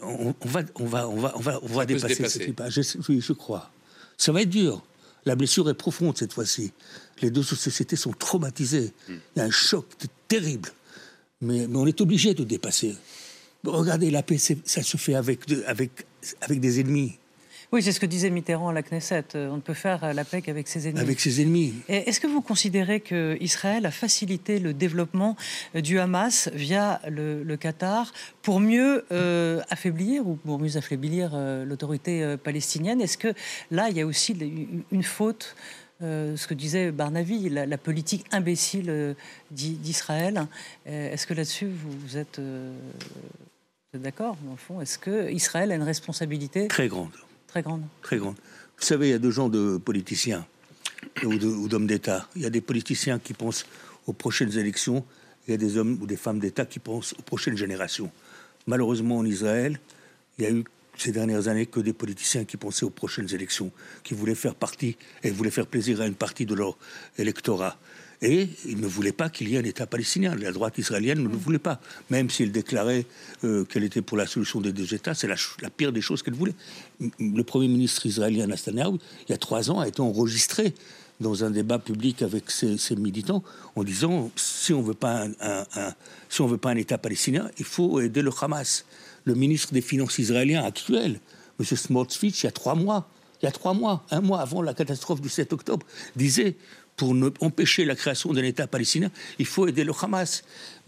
On, 0.02 0.34
va, 0.46 0.62
on 0.76 0.86
va, 0.86 1.10
on 1.10 1.16
va, 1.18 1.34
on 1.36 1.40
va, 1.42 1.60
on 1.62 1.68
va 1.68 1.86
dépasser, 1.86 2.28
cette 2.28 2.50
époque. 2.50 2.70
Je, 2.70 2.82
oui, 3.10 3.20
je 3.22 3.34
crois. 3.34 3.70
Ça 4.18 4.32
va 4.32 4.42
être 4.44 4.50
dur. 4.50 4.82
La 5.26 5.36
blessure 5.36 5.70
est 5.70 5.74
profonde 5.74 6.18
cette 6.18 6.32
fois-ci. 6.32 6.72
Les 7.22 7.32
deux 7.32 7.44
sociétés 7.44 7.98
sont 7.98 8.12
traumatisées. 8.12 8.94
Hmm. 9.10 9.16
Il 9.36 9.40
y 9.40 9.42
a 9.42 9.46
un 9.46 9.52
choc 9.52 9.86
terrible. 10.30 10.70
mais 11.42 11.68
on 11.74 11.86
est 11.86 12.00
obligé 12.00 12.34
de 12.34 12.46
dépasser. 12.46 12.96
Regardez, 13.66 14.12
la 14.12 14.24
paix, 14.24 14.38
ça 14.38 14.84
se 14.84 14.98
fait 14.98 15.16
avec, 15.16 15.40
avec, 15.68 15.92
avec 16.42 16.60
des 16.60 16.80
ennemis. 16.80 17.18
Oui, 17.72 17.82
c'est 17.82 17.92
ce 17.92 18.00
que 18.00 18.06
disait 18.06 18.30
Mitterrand 18.30 18.70
à 18.70 18.74
la 18.74 18.84
Knesset. 18.84 19.26
Euh, 19.36 19.50
on 19.50 19.58
ne 19.58 19.62
peut 19.62 19.74
faire 19.74 20.04
euh, 20.04 20.14
la 20.14 20.24
paix 20.24 20.42
qu'avec 20.42 20.68
ses 20.68 20.88
ennemis. 20.88 21.02
Avec 21.02 21.20
ses 21.20 21.42
ennemis. 21.42 21.74
Est-ce 21.90 22.20
que 22.20 22.28
vous 22.28 22.42
considérez 22.42 23.00
que 23.00 23.38
Israël 23.42 23.86
a 23.86 23.92
facilité 23.92 24.60
le 24.60 24.74
développement 24.74 25.36
euh, 25.76 25.82
du 25.82 26.00
Hamas 26.00 26.50
via 26.54 27.02
le, 27.10 27.44
Qatar 27.58 28.14
pour 28.42 28.62
mieux 28.62 29.06
affaiblir 29.70 30.28
ou 30.28 30.36
pour 30.36 30.60
mieux 30.60 30.78
affaiblir 30.78 31.36
l'autorité 31.66 32.36
palestinienne? 32.44 33.02
Est-ce 33.02 33.18
que 33.18 33.34
là, 33.72 33.90
il 33.90 33.98
y 33.98 34.02
a 34.02 34.06
aussi 34.06 34.38
une 34.92 35.04
faute 35.04 35.56
ce 36.02 36.48
que 36.48 36.54
disait 36.54 36.92
Barnavi, 36.92 37.50
la, 37.50 37.78
politique 37.78 38.26
imbécile 38.32 39.16
d'Israël? 39.52 40.48
Est-ce 40.86 41.26
que 41.26 41.34
là-dessus, 41.34 41.68
vous, 41.68 42.18
êtes, 42.18 42.40
d'accord, 43.98 44.38
au 44.52 44.56
fond 44.56 44.82
Est-ce 44.82 44.98
que 44.98 45.32
Israël 45.32 45.72
a 45.72 45.76
une 45.76 45.84
responsabilité 45.84 46.68
Très 46.68 46.88
grande. 46.88 47.12
Très 47.48 47.62
grande. 47.62 47.84
Très 48.02 48.18
grande. 48.18 48.36
Vous 48.78 48.86
savez, 48.86 49.08
il 49.08 49.12
y 49.12 49.16
a 49.16 49.20
deux 49.20 49.32
genres 49.32 49.50
de 49.50 49.78
politiciens 49.78 50.46
ou 51.24 51.68
d'hommes 51.68 51.88
d'État. 51.88 52.28
Il 52.36 52.42
y 52.42 52.46
a 52.46 52.50
des 52.50 52.62
politiciens 52.62 53.20
qui 53.20 53.34
pensent 53.34 53.66
aux 54.08 54.14
prochaines 54.14 54.58
élections, 54.58 55.06
il 55.48 55.52
y 55.52 55.54
a 55.54 55.58
des 55.58 55.78
hommes 55.78 55.98
ou 56.02 56.08
des 56.08 56.18
femmes 56.18 56.40
d'État 56.40 56.66
qui 56.66 56.80
pensent 56.80 57.14
aux 57.18 57.22
prochaines 57.22 57.58
générations. 57.58 58.12
Malheureusement, 58.68 59.18
en 59.18 59.26
Israël, 59.26 59.80
il 60.38 60.44
y 60.44 60.48
a 60.48 60.52
eu 60.52 60.64
ces 60.98 61.12
dernières 61.12 61.48
années 61.48 61.66
que 61.66 61.80
des 61.80 61.94
politiciens 61.94 62.46
qui 62.46 62.58
pensaient 62.58 62.86
aux 62.86 62.90
prochaines 62.90 63.34
élections, 63.34 63.72
qui 64.04 64.14
voulaient 64.14 64.36
faire 64.36 64.56
partie 64.56 64.98
et 65.24 65.32
voulaient 65.32 65.52
faire 65.52 65.68
plaisir 65.68 66.02
à 66.02 66.08
une 66.08 66.16
partie 66.16 66.46
de 66.46 66.56
leur 66.56 66.78
électorat. 67.18 67.78
Et 68.22 68.50
ils 68.66 68.80
ne 68.80 68.88
voulaient 68.88 69.12
pas 69.12 69.30
qu'il 69.30 69.50
y 69.50 69.56
ait 69.56 69.60
un 69.60 69.64
État 69.64 69.86
palestinien. 69.86 70.36
La 70.36 70.52
droite 70.52 70.78
israélienne 70.78 71.22
ne 71.24 71.28
le 71.28 71.36
voulait 71.36 71.60
pas. 71.60 71.80
Même 72.10 72.30
s'il 72.30 72.52
déclarait 72.52 73.06
euh, 73.44 73.66
qu'elle 73.66 73.84
était 73.84 74.02
pour 74.02 74.18
la 74.18 74.26
solution 74.26 74.62
des 74.62 74.72
deux 74.72 74.94
États, 74.94 75.14
c'est 75.14 75.28
la, 75.28 75.36
pire 75.70 75.92
des 75.92 76.02
choses 76.02 76.24
qu'elle 76.24 76.34
voulait. 76.34 76.56
Le 77.20 77.44
Premier 77.44 77.68
ministre 77.68 78.06
israélien 78.06 78.48
Netanyahu, 78.48 78.98
il 79.28 79.32
y 79.32 79.36
a 79.36 79.38
trois 79.38 79.70
ans, 79.70 79.80
a 79.80 79.88
été 79.88 80.02
enregistré 80.02 80.74
dans 81.20 81.44
un 81.44 81.50
débat 81.50 81.80
public 81.80 82.22
avec 82.22 82.52
ses, 82.52 82.78
militants 82.96 83.44
en 83.76 83.84
disant 83.84 84.32
si 84.36 84.74
on 84.74 84.82
veut 84.82 84.94
pas 84.94 85.26
un, 85.42 85.64
si 86.30 86.42
on 86.42 86.48
veut 86.48 86.58
pas 86.58 86.72
un 86.72 86.76
État 86.76 86.98
palestinien, 86.98 87.50
il 87.58 87.66
faut 87.66 88.00
aider 88.02 88.22
le 88.22 88.32
Hamas. 88.42 88.86
Le 89.24 89.34
ministre 89.34 89.74
des 89.74 89.82
Finances 89.82 90.20
israélien 90.20 90.64
actuel, 90.64 91.20
M. 91.60 91.66
Smotrich, 91.66 92.44
il 92.44 92.46
y 92.46 92.50
a 92.50 92.52
trois 92.52 92.76
mois, 92.76 93.10
il 93.42 93.46
y 93.46 93.48
a 93.48 93.52
trois 93.52 93.74
mois, 93.74 94.06
un 94.12 94.22
mois 94.22 94.42
avant 94.42 94.62
la 94.62 94.74
catastrophe 94.74 95.22
du 95.22 95.30
7 95.30 95.54
octobre, 95.54 95.86
disait 96.16 96.56
pour 96.96 97.14
ne 97.14 97.30
empêcher 97.40 97.86
la 97.86 97.96
création 97.96 98.34
d'un 98.34 98.44
État 98.44 98.68
palestinien, 98.68 99.10
il 99.40 99.46
faut 99.46 99.68
aider 99.68 99.84
le 99.84 99.94
Hamas. 100.02 100.44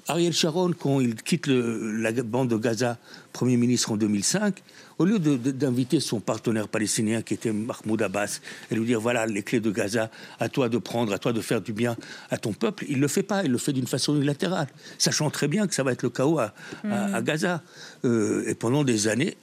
Ariel 0.09 0.31
Sharon, 0.31 0.71
quand 0.71 1.01
il 1.01 1.15
quitte 1.15 1.47
la 1.47 2.11
bande 2.23 2.49
de 2.49 2.55
Gaza, 2.55 2.97
Premier 3.33 3.57
ministre 3.57 3.91
en 3.91 3.97
2005, 3.97 4.63
au 4.99 5.05
lieu 5.05 5.19
d'inviter 5.19 5.99
son 5.99 6.21
partenaire 6.21 6.69
palestinien 6.69 7.21
qui 7.21 7.33
était 7.33 7.51
Mahmoud 7.51 8.01
Abbas 8.01 8.39
et 8.71 8.75
lui 8.75 8.85
dire 8.85 9.01
voilà 9.01 9.25
les 9.25 9.43
clés 9.43 9.59
de 9.59 9.69
Gaza, 9.69 10.09
à 10.39 10.47
toi 10.47 10.69
de 10.69 10.77
prendre, 10.77 11.11
à 11.11 11.19
toi 11.19 11.33
de 11.33 11.41
faire 11.41 11.61
du 11.61 11.73
bien 11.73 11.97
à 12.31 12.37
ton 12.37 12.53
peuple, 12.53 12.85
il 12.87 12.97
ne 12.97 13.01
le 13.01 13.07
fait 13.09 13.23
pas, 13.23 13.43
il 13.43 13.51
le 13.51 13.57
fait 13.57 13.73
d'une 13.73 13.85
façon 13.85 14.15
unilatérale, 14.15 14.67
sachant 14.97 15.29
très 15.29 15.49
bien 15.49 15.67
que 15.67 15.75
ça 15.75 15.83
va 15.83 15.91
être 15.91 16.03
le 16.03 16.09
chaos 16.09 16.39
à, 16.39 16.53
mm. 16.85 17.21
Gaza. 17.23 17.61
Euh, 18.05 18.47
et 18.47 18.55
pendant 18.55 18.85
des 18.85 19.09
années, 19.09 19.35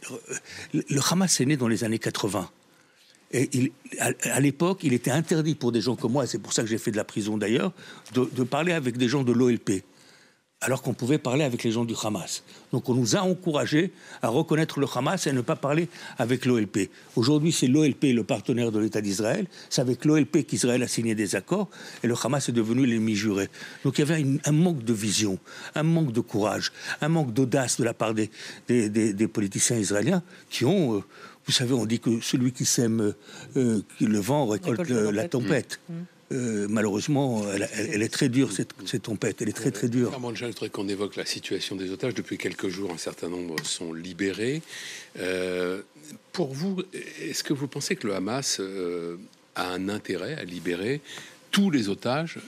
le 0.73 1.00
Hamas 1.11 1.40
est 1.40 1.44
né 1.44 1.59
dans 1.59 1.68
les 1.68 1.85
années 1.85 1.99
80. 1.99 2.49
Et 3.34 3.72
à, 3.98 4.40
l'époque, 4.40 4.80
il 4.84 4.92
était 4.92 5.10
interdit 5.10 5.56
pour 5.56 5.72
des 5.72 5.80
gens 5.80 5.96
comme 5.96 6.12
moi, 6.12 6.22
et 6.22 6.26
c'est 6.28 6.38
pour 6.38 6.52
ça 6.52 6.62
que 6.62 6.68
j'ai 6.68 6.78
fait 6.78 6.92
de 6.92 6.96
la 6.96 7.02
prison 7.02 7.36
d'ailleurs, 7.36 7.72
de, 8.14 8.44
parler 8.44 8.72
avec 8.72 8.96
des 8.96 9.08
gens 9.08 9.24
de 9.24 9.32
l'OLP, 9.32 9.82
alors 10.60 10.82
qu'on 10.82 10.94
pouvait 10.94 11.18
parler 11.18 11.42
avec 11.42 11.64
les 11.64 11.72
gens 11.72 11.84
du 11.84 11.94
Hamas. 12.00 12.44
Donc 12.70 12.88
on 12.88 12.94
nous 12.94 13.16
a 13.16 13.22
encouragés 13.22 13.90
à 14.22 14.28
reconnaître 14.28 14.78
le 14.78 14.86
Hamas 14.94 15.26
et 15.26 15.30
à 15.30 15.32
ne 15.32 15.40
pas 15.40 15.56
parler 15.56 15.88
avec 16.16 16.46
l'OLP. 16.46 16.90
Aujourd'hui, 17.16 17.50
c'est 17.50 17.66
l'OLP 17.66 18.04
le 18.14 18.22
partenaire 18.22 18.70
de 18.70 18.78
l'État 18.78 19.00
d'Israël. 19.00 19.48
C'est 19.68 19.80
avec 19.80 20.04
l'OLP 20.04 20.46
qu'Israël 20.46 20.84
a 20.84 20.88
signé 20.88 21.16
des 21.16 21.34
accords 21.34 21.68
et 22.04 22.06
le 22.06 22.14
Hamas 22.22 22.48
est 22.48 22.52
devenu 22.52 22.86
l'ennemi 22.86 23.16
juré. 23.16 23.48
Donc 23.82 23.98
il 23.98 24.08
y 24.08 24.12
avait 24.12 24.24
un 24.44 24.52
manque 24.52 24.84
de 24.84 24.92
vision, 24.92 25.40
un 25.74 25.82
manque 25.82 26.12
de 26.12 26.20
courage, 26.20 26.72
un 27.00 27.08
manque 27.08 27.32
d'audace 27.32 27.78
de 27.80 27.84
la 27.84 27.94
part 27.94 28.14
des, 28.14 28.30
des, 28.68 29.28
politiciens 29.28 29.76
israéliens 29.76 30.22
qui 30.50 30.64
ont... 30.64 30.98
Euh, 30.98 31.02
vous 31.46 31.52
savez, 31.52 31.74
on 31.74 31.86
dit 31.86 32.00
que 32.00 32.20
celui 32.20 32.52
qui 32.52 32.64
sème 32.64 33.14
euh, 33.56 33.80
le 34.00 34.18
vent 34.18 34.46
récolte, 34.46 34.88
la 34.88 35.28
tempête. 35.28 35.80
Mm. 35.88 35.92
Mm. 35.92 36.06
Euh, 36.32 36.66
malheureusement, 36.70 37.44
elle, 37.52 38.02
est 38.02 38.08
très 38.08 38.30
dure, 38.30 38.50
cette, 38.50 39.02
tempête. 39.02 39.42
Elle 39.42 39.50
est 39.50 39.52
très, 39.52 39.70
très 39.70 39.88
dure. 39.88 40.10
je 40.34 40.46
voudrais 40.46 40.70
qu'on 40.70 40.88
évoque 40.88 41.16
la 41.16 41.26
situation 41.26 41.76
des 41.76 41.90
otages. 41.90 42.14
Depuis 42.14 42.38
quelques 42.38 42.68
jours, 42.68 42.90
un 42.92 42.98
certain 42.98 43.28
nombre 43.28 43.56
sont 43.62 43.92
libérés. 43.92 44.62
Euh, 45.18 45.82
pour 46.32 46.54
vous, 46.54 46.82
est-ce 47.20 47.44
que 47.44 47.52
vous 47.52 47.68
pensez 47.68 47.94
que 47.94 48.06
le 48.06 48.14
Hamas 48.14 48.60
a 49.54 49.68
un 49.68 49.88
intérêt 49.88 50.34
à 50.34 50.44
libérer 50.44 51.02
tous 51.50 51.70
les 51.70 51.88
otages, 51.88 52.38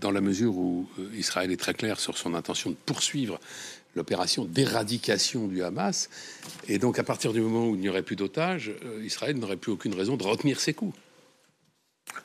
dans 0.00 0.10
la 0.10 0.20
mesure 0.20 0.56
où 0.56 0.88
Israël 1.14 1.52
est 1.52 1.60
très 1.60 1.74
clair 1.74 2.00
sur 2.00 2.18
son 2.18 2.34
intention 2.34 2.70
de 2.70 2.76
poursuivre 2.86 3.38
l'opération 3.98 4.44
d'éradication 4.46 5.46
du 5.46 5.62
Hamas. 5.62 6.08
Et 6.68 6.78
donc, 6.78 6.98
à 6.98 7.04
partir 7.04 7.32
du 7.34 7.40
moment 7.40 7.68
où 7.68 7.74
il 7.74 7.80
n'y 7.80 7.88
aurait 7.88 8.02
plus 8.02 8.16
d'otages, 8.16 8.72
euh, 8.84 9.04
Israël 9.04 9.36
n'aurait 9.36 9.56
plus 9.56 9.72
aucune 9.72 9.94
raison 9.94 10.16
de 10.16 10.22
retenir 10.22 10.60
ses 10.60 10.72
coups. 10.72 10.96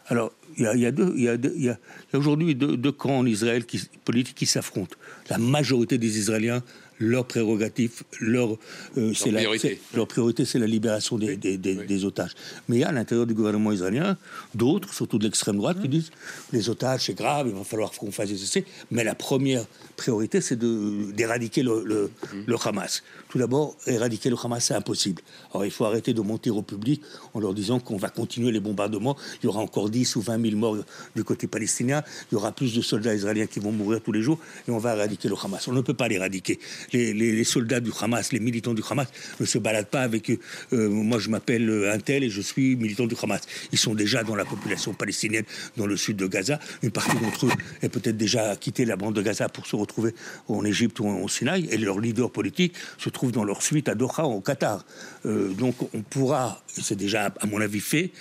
Alors, 0.08 0.32
il 0.58 0.64
y 0.64 0.86
a, 0.86 0.92
deux, 0.92 1.14
il 1.16 1.24
y 1.24 1.70
a, 1.70 1.78
aujourd'hui 2.14 2.56
deux, 2.56 2.92
camps 2.92 3.18
en 3.18 3.26
Israël 3.26 3.66
qui, 3.66 3.82
politiques 4.06 4.38
qui 4.38 4.46
s'affrontent. 4.46 4.96
La 5.30 5.38
majorité 5.38 5.98
des 5.98 6.18
Israéliens 6.20 6.64
leur 7.00 7.26
prérogative, 7.26 8.04
leur, 8.20 8.58
euh, 8.98 9.14
c'est 9.14 9.32
priorité. 9.32 9.80
La, 9.92 9.98
leur 9.98 10.08
priorité, 10.08 10.46
c'est 10.46 10.60
la 10.60 10.68
libération 10.68 11.18
des, 11.18 11.36
des, 11.38 11.58
des, 11.58 12.06
otages. 12.06 12.32
Mais 12.68 12.78
il 12.78 12.80
y 12.80 12.84
a 12.84 12.90
à 12.90 12.92
l'intérieur 12.92 13.26
du 13.26 13.34
gouvernement 13.34 13.72
israélien 13.72 14.18
d'autres, 14.56 14.94
surtout 14.94 15.18
de 15.18 15.24
l'extrême 15.24 15.58
droite, 15.58 15.82
qui 15.82 15.90
disent 15.90 16.12
les 16.52 16.70
otages, 16.70 17.06
c'est 17.06 17.14
grave, 17.14 17.48
il 17.48 17.56
va 17.56 17.64
falloir 17.64 17.92
qu'on 17.92 18.12
fasse 18.12 18.30
des 18.30 18.42
essais. 18.44 18.66
Mais 18.92 19.04
la 19.04 19.16
première 19.16 19.66
priorité, 19.98 20.42
c'est 20.42 20.58
d'éradiquer 20.58 21.64
le, 21.64 21.84
le, 21.84 22.12
mmh. 22.34 22.44
le, 22.48 22.56
Hamas. 22.64 23.04
Tout 23.30 23.38
d'abord, 23.40 23.76
éradiquer 23.88 24.30
le 24.30 24.38
Hamas, 24.42 24.66
c'est 24.66 24.74
impossible. 24.74 25.22
Alors 25.54 25.66
il 25.66 25.72
faut 25.72 25.86
arrêter 25.86 26.14
de 26.14 26.22
mentir 26.22 26.56
au 26.56 26.62
public 26.62 27.02
en 27.34 27.40
leur 27.40 27.54
disant 27.54 27.80
qu'on 27.80 27.98
va 27.98 28.10
continuer 28.10 28.52
les 28.52 28.60
bombardements. 28.60 29.18
Il 29.42 29.46
y 29.46 29.50
aura 29.50 29.60
encore 29.60 29.90
10 29.90 30.16
ou 30.16 30.22
20 30.22 30.42
000 30.42 30.58
morts 30.58 30.78
du 31.16 31.24
côté 31.24 31.48
palestinien. 31.48 32.04
Il 32.32 32.36
y 32.36 32.38
aura 32.38 32.52
plus 32.52 32.74
de 32.76 32.82
soldats 32.82 33.14
israéliens 33.14 33.48
qui 33.48 33.60
vont 33.60 33.72
mourir 33.72 34.02
tous 34.02 34.12
les 34.12 34.22
jours 34.22 34.40
et 34.68 34.72
on 34.72 34.78
va 34.78 34.96
éradiquer 34.96 35.30
le 35.30 35.36
Hamas. 35.42 35.68
On 35.68 35.74
ne 35.74 35.82
peut 35.82 35.94
pas 35.94 36.08
l'éradiquer 36.08 36.60
les, 36.94 37.44
soldats 37.44 37.80
du 37.80 37.92
Hamas, 38.00 38.32
les 38.32 38.40
militants 38.40 38.74
du 38.74 38.82
Hamas 38.90 39.08
ne 39.40 39.46
se 39.46 39.58
baladent 39.58 39.88
pas 39.88 40.02
avec 40.02 40.30
euh, 40.30 40.90
moi 40.90 41.20
je 41.20 41.30
m'appelle 41.30 41.90
un 41.92 42.00
tel 42.00 42.24
et 42.24 42.30
je 42.30 42.42
suis 42.42 42.76
militant 42.76 43.08
du 43.08 43.16
Hamas. 43.22 43.42
Ils 43.72 43.78
sont 43.78 43.94
déjà 43.94 44.24
dans 44.24 44.36
la 44.36 44.46
population 44.46 44.94
palestinienne 44.94 45.46
dans 45.78 45.86
le 45.86 45.98
sud 45.98 46.18
de 46.18 46.28
Gaza. 46.28 46.60
Une 46.82 46.92
partie 46.92 47.18
d'entre 47.18 47.48
eux 47.48 47.52
est 47.82 47.90
peut-être 47.90 48.18
déjà 48.18 48.56
quitté 48.56 48.86
la 48.86 48.96
bande 48.96 49.16
de 49.16 49.22
Gaza 49.22 49.50
pour 49.50 49.66
se 49.66 49.76
retrouver 49.76 50.14
en 50.48 50.64
Égypte 50.66 51.00
ou 51.00 51.08
en 51.08 51.28
Sinaï 51.28 51.68
et 51.72 51.78
leur 51.78 52.00
leader 52.00 52.32
politique 52.32 52.74
se 52.98 53.10
trouve 53.10 53.32
dans 53.32 53.44
leur 53.44 53.62
suite 53.62 53.90
à 53.90 53.96
Doha 53.96 54.26
au 54.26 54.42
Qatar. 54.42 54.86
Euh, 55.26 55.50
donc 55.54 55.76
on 55.94 56.02
pourra, 56.02 56.64
c'est 56.68 56.98
déjà 56.98 57.34
à 57.40 57.46
mon 57.46 57.62
avis 57.62 57.80
fait, 57.80 58.12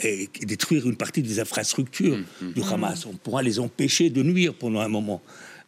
et, 0.00 0.28
détruire 0.42 0.86
une 0.86 0.96
partie 0.96 1.22
des 1.22 1.40
infrastructures 1.40 2.18
mmh, 2.18 2.46
mmh. 2.46 2.52
du 2.52 2.62
Hamas. 2.62 3.06
On 3.06 3.14
pourra 3.14 3.42
les 3.42 3.58
empêcher 3.58 4.10
de 4.10 4.22
nuire 4.22 4.54
pendant 4.54 4.80
un 4.80 4.88
moment 4.88 5.22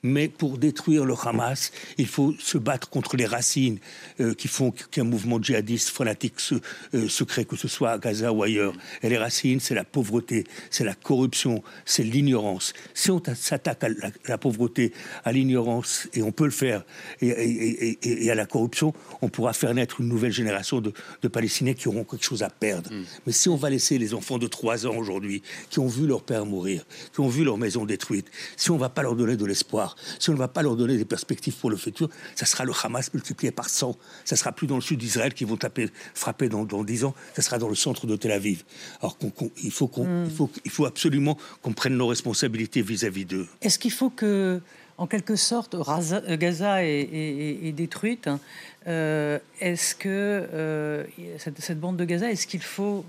mais 0.05 0.29
pour 0.29 0.59
détruire 0.59 1.05
le 1.07 1.15
Hamas, 1.21 1.73
il 1.97 2.07
faut 2.07 2.35
se 2.39 2.59
battre 2.59 2.91
contre 2.91 3.17
les 3.17 3.25
racines 3.25 3.79
euh, 4.21 4.35
qui 4.35 4.49
font 4.49 4.71
qu'un 4.71 5.03
mouvement 5.03 5.43
djihadiste 5.43 5.89
fanatique 5.89 6.39
se, 6.39 6.57
euh, 6.95 7.25
crée, 7.27 7.47
que 7.47 7.57
ce 7.57 7.69
soit 7.69 7.93
à 7.93 7.99
Gaza 7.99 8.31
ou 8.31 8.43
ailleurs. 8.43 8.75
Et 9.03 9.09
les 9.09 9.17
racines, 9.17 9.61
c'est 9.61 9.75
la 9.75 9.83
pauvreté, 9.83 10.45
c'est 10.71 10.85
la 10.85 10.95
corruption, 10.95 11.63
c'est 11.87 12.03
l'ignorance. 12.03 12.75
Si 12.93 13.11
on 13.11 13.21
s'attaque 13.35 13.83
à 13.83 13.89
la, 14.29 14.39
pauvreté, 14.39 14.93
à 15.25 15.33
l'ignorance, 15.33 16.07
et 16.13 16.23
on 16.23 16.33
peut 16.33 16.45
le 16.45 16.51
faire, 16.51 16.85
et, 17.23 18.31
à 18.31 18.35
la 18.35 18.45
corruption, 18.45 18.93
on 19.23 19.31
pourra 19.31 19.55
faire 19.55 19.73
naître 19.73 20.03
une 20.03 20.09
nouvelle 20.09 20.33
génération 20.33 20.83
de, 20.83 20.93
Palestiniens 21.29 21.73
qui 21.73 21.89
auront 21.89 22.05
quelque 22.05 22.25
chose 22.25 22.43
à 22.43 22.51
perdre. 22.51 22.93
Mm. 22.93 23.05
Mais 23.27 23.33
si 23.33 23.49
on 23.49 23.57
va 23.57 23.71
laisser 23.71 23.97
les 23.97 24.13
enfants 24.13 24.39
de 24.39 24.47
3 24.47 24.87
ans 24.87 24.95
aujourd'hui, 24.97 25.43
qui 25.71 25.79
ont 25.79 25.89
vu 25.89 26.07
leur 26.07 26.23
père 26.23 26.45
mourir, 26.45 26.85
qui 27.15 27.21
ont 27.21 27.29
vu 27.29 27.43
leur 27.43 27.57
maison 27.57 27.87
détruite, 27.87 28.27
si 28.57 28.71
on 28.71 28.75
ne 28.75 28.81
va 28.81 28.91
pas 28.91 29.03
leur 29.03 29.17
donner 29.17 29.37
de 29.37 29.45
l'espoir, 29.47 29.94
si 30.19 30.31
on 30.31 30.33
ne 30.33 30.39
va 30.39 30.49
pas 30.49 30.63
leur 30.63 30.77
donner 30.77 30.97
des 30.97 31.05
perspectives 31.05 31.55
pour 31.55 31.71
le 31.71 31.77
futur, 31.77 32.09
ça 32.35 32.47
sera 32.47 32.65
le 32.65 32.73
Hamas 32.83 33.13
multiplié 33.13 33.53
par 33.53 33.69
100. 33.69 33.97
Ça 34.25 34.37
sera 34.37 34.53
plus 34.53 34.67
dans 34.67 34.77
le 34.77 34.81
sud 34.81 34.99
d'Israël 34.99 35.35
qui 35.35 35.45
vont 35.45 35.57
taper, 35.57 35.89
frapper 36.15 36.49
dans, 36.49 36.65
dans 36.65 36.85
10 36.85 37.05
ans, 37.05 37.15
ça 37.35 37.43
sera 37.43 37.59
dans 37.59 37.69
le 37.69 37.75
centre 37.75 38.07
de 38.07 38.17
Tel 38.17 38.33
Aviv. 38.33 38.65
Alors 39.01 39.17
il, 39.63 39.71
faut 39.71 39.89
qu'on, 39.89 40.29
faut, 40.29 40.51
il 40.65 40.71
faut 40.71 40.87
absolument 40.87 41.39
qu'on 41.63 41.73
prenne 41.73 41.97
nos 41.97 42.07
responsabilités 42.07 42.83
vis-à-vis 42.83 43.25
d'eux. 43.25 43.47
Est-ce 43.61 43.79
qu'il 43.79 43.93
faut 43.93 44.11
que, 44.11 44.61
en 44.99 45.07
quelque 45.07 45.37
sorte, 45.37 45.75
euh, 45.75 46.37
Gaza 46.37 46.85
est, 46.85 47.73
détruite 47.73 48.27
hein, 48.27 48.41
euh, 48.87 49.39
Est-ce 49.61 49.95
que 49.95 50.09
euh, 50.09 51.05
cette, 51.39 51.61
cette 51.61 51.81
bande 51.81 51.97
de 51.97 52.05
Gaza, 52.05 52.31
est-ce 52.31 52.47
qu'il 52.47 52.63
faut, 52.63 53.05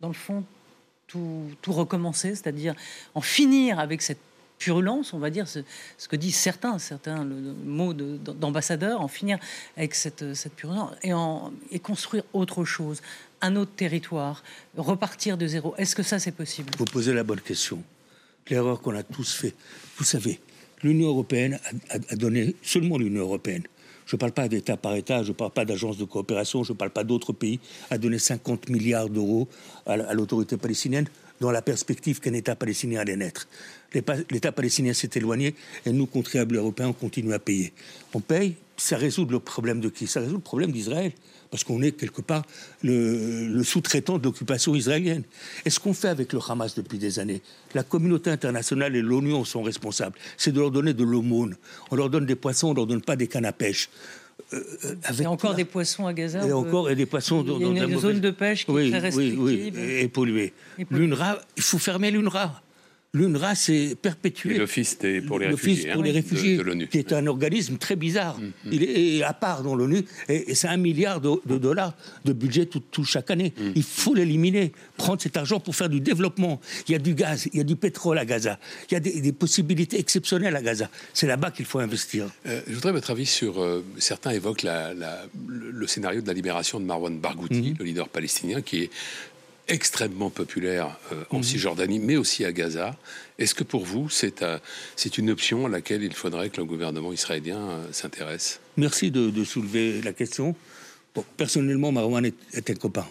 dans 0.00 0.08
le 0.08 0.14
fond, 0.14 0.44
tout, 1.06 1.50
tout, 1.62 1.72
recommencer, 1.72 2.34
c'est-à-dire 2.34 2.74
en 3.14 3.20
finir 3.20 3.78
avec 3.78 4.02
cette 4.02 4.20
purulence, 4.58 5.14
on 5.14 5.18
va 5.18 5.30
dire, 5.30 5.46
ce, 5.48 5.60
que 6.08 6.16
disent 6.16 6.36
certains, 6.36 6.78
certains 6.78 7.24
le, 7.24 7.54
mot 7.64 7.94
d'ambassadeur, 7.94 9.00
en 9.00 9.08
finir 9.08 9.38
avec 9.76 9.94
cette, 9.94 10.34
cette 10.34 10.54
purulence 10.54 10.92
et, 11.02 11.78
construire 11.78 12.24
autre 12.32 12.64
chose, 12.64 13.00
un 13.40 13.56
autre 13.56 13.72
territoire, 13.76 14.42
repartir 14.76 15.36
de 15.36 15.46
zéro. 15.46 15.74
Est-ce 15.78 15.94
que 15.94 16.02
ça, 16.02 16.18
c'est 16.18 16.32
possible? 16.32 16.70
Vous 16.78 16.84
posez 16.84 17.14
la 17.14 17.22
bonne 17.22 17.40
question. 17.40 17.82
L'erreur 18.50 18.80
qu'on 18.80 18.96
a 18.96 19.02
tous 19.02 19.34
fait. 19.34 19.54
Vous 19.96 20.04
savez, 20.04 20.40
l'Union 20.82 21.08
européenne 21.08 21.58
a, 21.90 22.16
donné, 22.16 22.56
seulement 22.62 22.98
l'Union 22.98 23.22
européenne, 23.22 23.62
je 24.06 24.16
ne 24.16 24.18
parle 24.18 24.32
pas 24.32 24.48
d'État 24.48 24.78
par 24.78 24.94
État, 24.94 25.22
je 25.22 25.28
ne 25.28 25.34
parle 25.34 25.50
pas 25.50 25.66
d'agence 25.66 25.98
de 25.98 26.04
coopération, 26.06 26.64
je 26.64 26.72
ne 26.72 26.78
parle 26.78 26.90
pas 26.90 27.04
d'autres 27.04 27.34
pays, 27.34 27.60
a 27.90 27.98
donné 27.98 28.18
50 28.18 28.70
milliards 28.70 29.10
d'euros 29.10 29.48
à 29.84 30.14
l'autorité 30.14 30.56
palestinienne 30.56 31.06
dans 31.40 31.50
la 31.50 31.62
perspective 31.62 32.20
qu'un 32.20 32.32
État 32.32 32.56
palestinien 32.56 33.00
allait 33.00 33.16
naître. 33.16 33.48
L'État 34.30 34.52
palestinien 34.52 34.92
s'est 34.92 35.10
éloigné 35.14 35.54
et 35.86 35.92
nous, 35.92 36.06
contribuables 36.06 36.56
européens, 36.56 36.88
on 36.88 36.92
continue 36.92 37.32
à 37.32 37.38
payer. 37.38 37.72
On 38.12 38.20
paye, 38.20 38.56
ça 38.76 38.96
résout 38.96 39.24
le 39.24 39.40
problème 39.40 39.80
de 39.80 39.88
qui? 39.88 40.06
Ça 40.06 40.20
résout 40.20 40.36
le 40.36 40.40
problème 40.40 40.72
d'Israël 40.72 41.12
parce 41.50 41.64
qu'on 41.64 41.82
est 41.82 41.92
quelque 41.92 42.20
part 42.20 42.44
le, 42.82 43.62
sous-traitant 43.62 44.18
de 44.18 44.24
l'occupation 44.24 44.74
israélienne. 44.74 45.22
Et 45.64 45.70
ce 45.70 45.80
qu'on 45.80 45.94
fait 45.94 46.08
avec 46.08 46.32
le 46.32 46.40
Hamas 46.46 46.74
depuis 46.74 46.98
des 46.98 47.18
années, 47.18 47.42
la 47.74 47.82
communauté 47.82 48.30
internationale 48.30 48.94
et 48.96 49.02
l'ONU 49.02 49.32
en 49.32 49.44
sont 49.44 49.62
responsables, 49.62 50.18
c'est 50.36 50.52
de 50.52 50.60
leur 50.60 50.70
donner 50.70 50.92
de 50.92 51.04
l'aumône. 51.04 51.56
On 51.90 51.96
leur 51.96 52.10
donne 52.10 52.26
des 52.26 52.36
poissons, 52.36 52.68
on 52.68 52.74
leur 52.74 52.86
donne 52.86 53.02
pas 53.02 53.16
des 53.16 53.26
cannes 53.26 53.46
à 53.46 53.52
pêche. 53.52 53.88
Euh, 54.52 54.62
euh, 54.84 54.94
il 55.10 55.22
y 55.22 55.24
a 55.24 55.30
encore 55.30 55.54
des 55.54 55.64
poissons 55.64 56.06
à 56.06 56.14
Gaza. 56.14 56.46
Et 56.46 56.52
encore 56.52 56.90
et 56.90 56.94
des 56.94 57.06
poissons 57.06 57.42
dans, 57.42 57.58
il 57.58 57.76
y 57.76 57.80
a 57.80 57.84
une, 57.84 57.98
zone 57.98 58.20
de 58.20 58.30
pêche 58.30 58.64
qui 58.64 58.76
est 58.76 58.90
très 58.90 58.98
restrictive. 58.98 59.38
Oui, 59.40 59.72
oui, 59.74 59.82
et 59.82 60.08
polluée. 60.08 60.52
L'UNRWA, 60.90 61.40
il 61.56 61.62
faut 61.62 61.78
fermer 61.78 62.10
l'UNRWA 62.10 62.62
l'UNRWA 63.14 63.54
s'est 63.54 63.96
perpétué. 64.00 64.58
L'Office 64.58 64.98
pour 65.26 65.38
les 65.38 65.48
réfugiés, 65.48 65.92
pour 65.92 66.02
les 66.02 66.10
réfugiés 66.10 66.56
de, 66.58 66.62
l'ONU. 66.62 66.88
qui 66.88 66.98
est 66.98 67.12
un 67.12 67.26
organisme 67.26 67.78
très 67.78 67.96
bizarre. 67.96 68.38
Mm, 68.38 68.44
mm. 68.44 68.72
Il 68.72 68.82
est 68.84 69.22
à 69.22 69.32
part 69.32 69.62
dans 69.62 69.74
l'ONU, 69.74 70.04
et, 70.28 70.54
c'est 70.54 70.68
un 70.68 70.76
milliard 70.76 71.20
de, 71.20 71.40
dollars 71.58 71.94
de 72.26 72.32
budget 72.34 72.66
tout, 72.66 73.04
chaque 73.04 73.30
année. 73.30 73.54
Mm. 73.56 73.70
Il 73.76 73.82
faut 73.82 74.14
l'éliminer, 74.14 74.72
prendre 74.98 75.22
cet 75.22 75.38
argent 75.38 75.58
pour 75.58 75.74
faire 75.74 75.88
du 75.88 76.00
développement. 76.00 76.60
Il 76.86 76.92
y 76.92 76.94
a 76.94 76.98
du 76.98 77.14
gaz, 77.14 77.48
il 77.52 77.56
y 77.56 77.60
a 77.60 77.64
du 77.64 77.76
pétrole 77.76 78.18
à 78.18 78.26
Gaza, 78.26 78.58
il 78.90 78.94
y 78.94 78.96
a 78.96 79.00
des, 79.00 79.32
possibilités 79.32 79.98
exceptionnelles 79.98 80.56
à 80.56 80.62
Gaza. 80.62 80.90
C'est 81.14 81.26
là-bas 81.26 81.50
qu'il 81.50 81.64
faut 81.64 81.78
investir. 81.78 82.26
Euh, 82.46 82.60
je 82.66 82.74
voudrais 82.74 82.92
votre 82.92 83.10
avis 83.10 83.26
sur. 83.26 83.62
Euh, 83.62 83.84
certains 83.98 84.30
évoquent 84.30 84.62
la, 84.62 84.92
le, 85.46 85.86
scénario 85.86 86.20
de 86.20 86.26
la 86.26 86.34
libération 86.34 86.80
de 86.80 86.84
Marwan 86.84 87.18
Barghouti, 87.18 87.74
le 87.78 87.84
leader 87.84 88.08
palestinien, 88.08 88.60
qui 88.60 88.84
est 88.84 88.90
extrêmement 89.68 90.30
populaire 90.30 90.98
euh, 91.12 91.24
en 91.30 91.38
mhm. 91.38 91.42
Cisjordanie, 91.42 91.98
mais 91.98 92.16
aussi 92.16 92.44
à 92.44 92.52
Gaza. 92.52 92.96
Est-ce 93.38 93.54
que 93.54 93.64
pour 93.64 93.84
vous, 93.84 94.08
c'est 94.08 94.42
euh, 94.42 94.58
une 95.16 95.30
option 95.30 95.66
à 95.66 95.68
laquelle 95.68 96.02
il 96.02 96.14
faudrait 96.14 96.50
que 96.50 96.56
le 96.56 96.64
gouvernement 96.64 97.12
israélien 97.12 97.58
euh, 97.58 97.86
s'intéresse? 97.92 98.60
Merci 98.76 99.10
de, 99.10 99.44
soulever 99.44 100.02
la 100.02 100.12
question. 100.12 100.54
personnellement, 101.36 101.92
Marwan 101.92 102.24
est, 102.24 102.70
un 102.70 102.74
copain. 102.74 103.06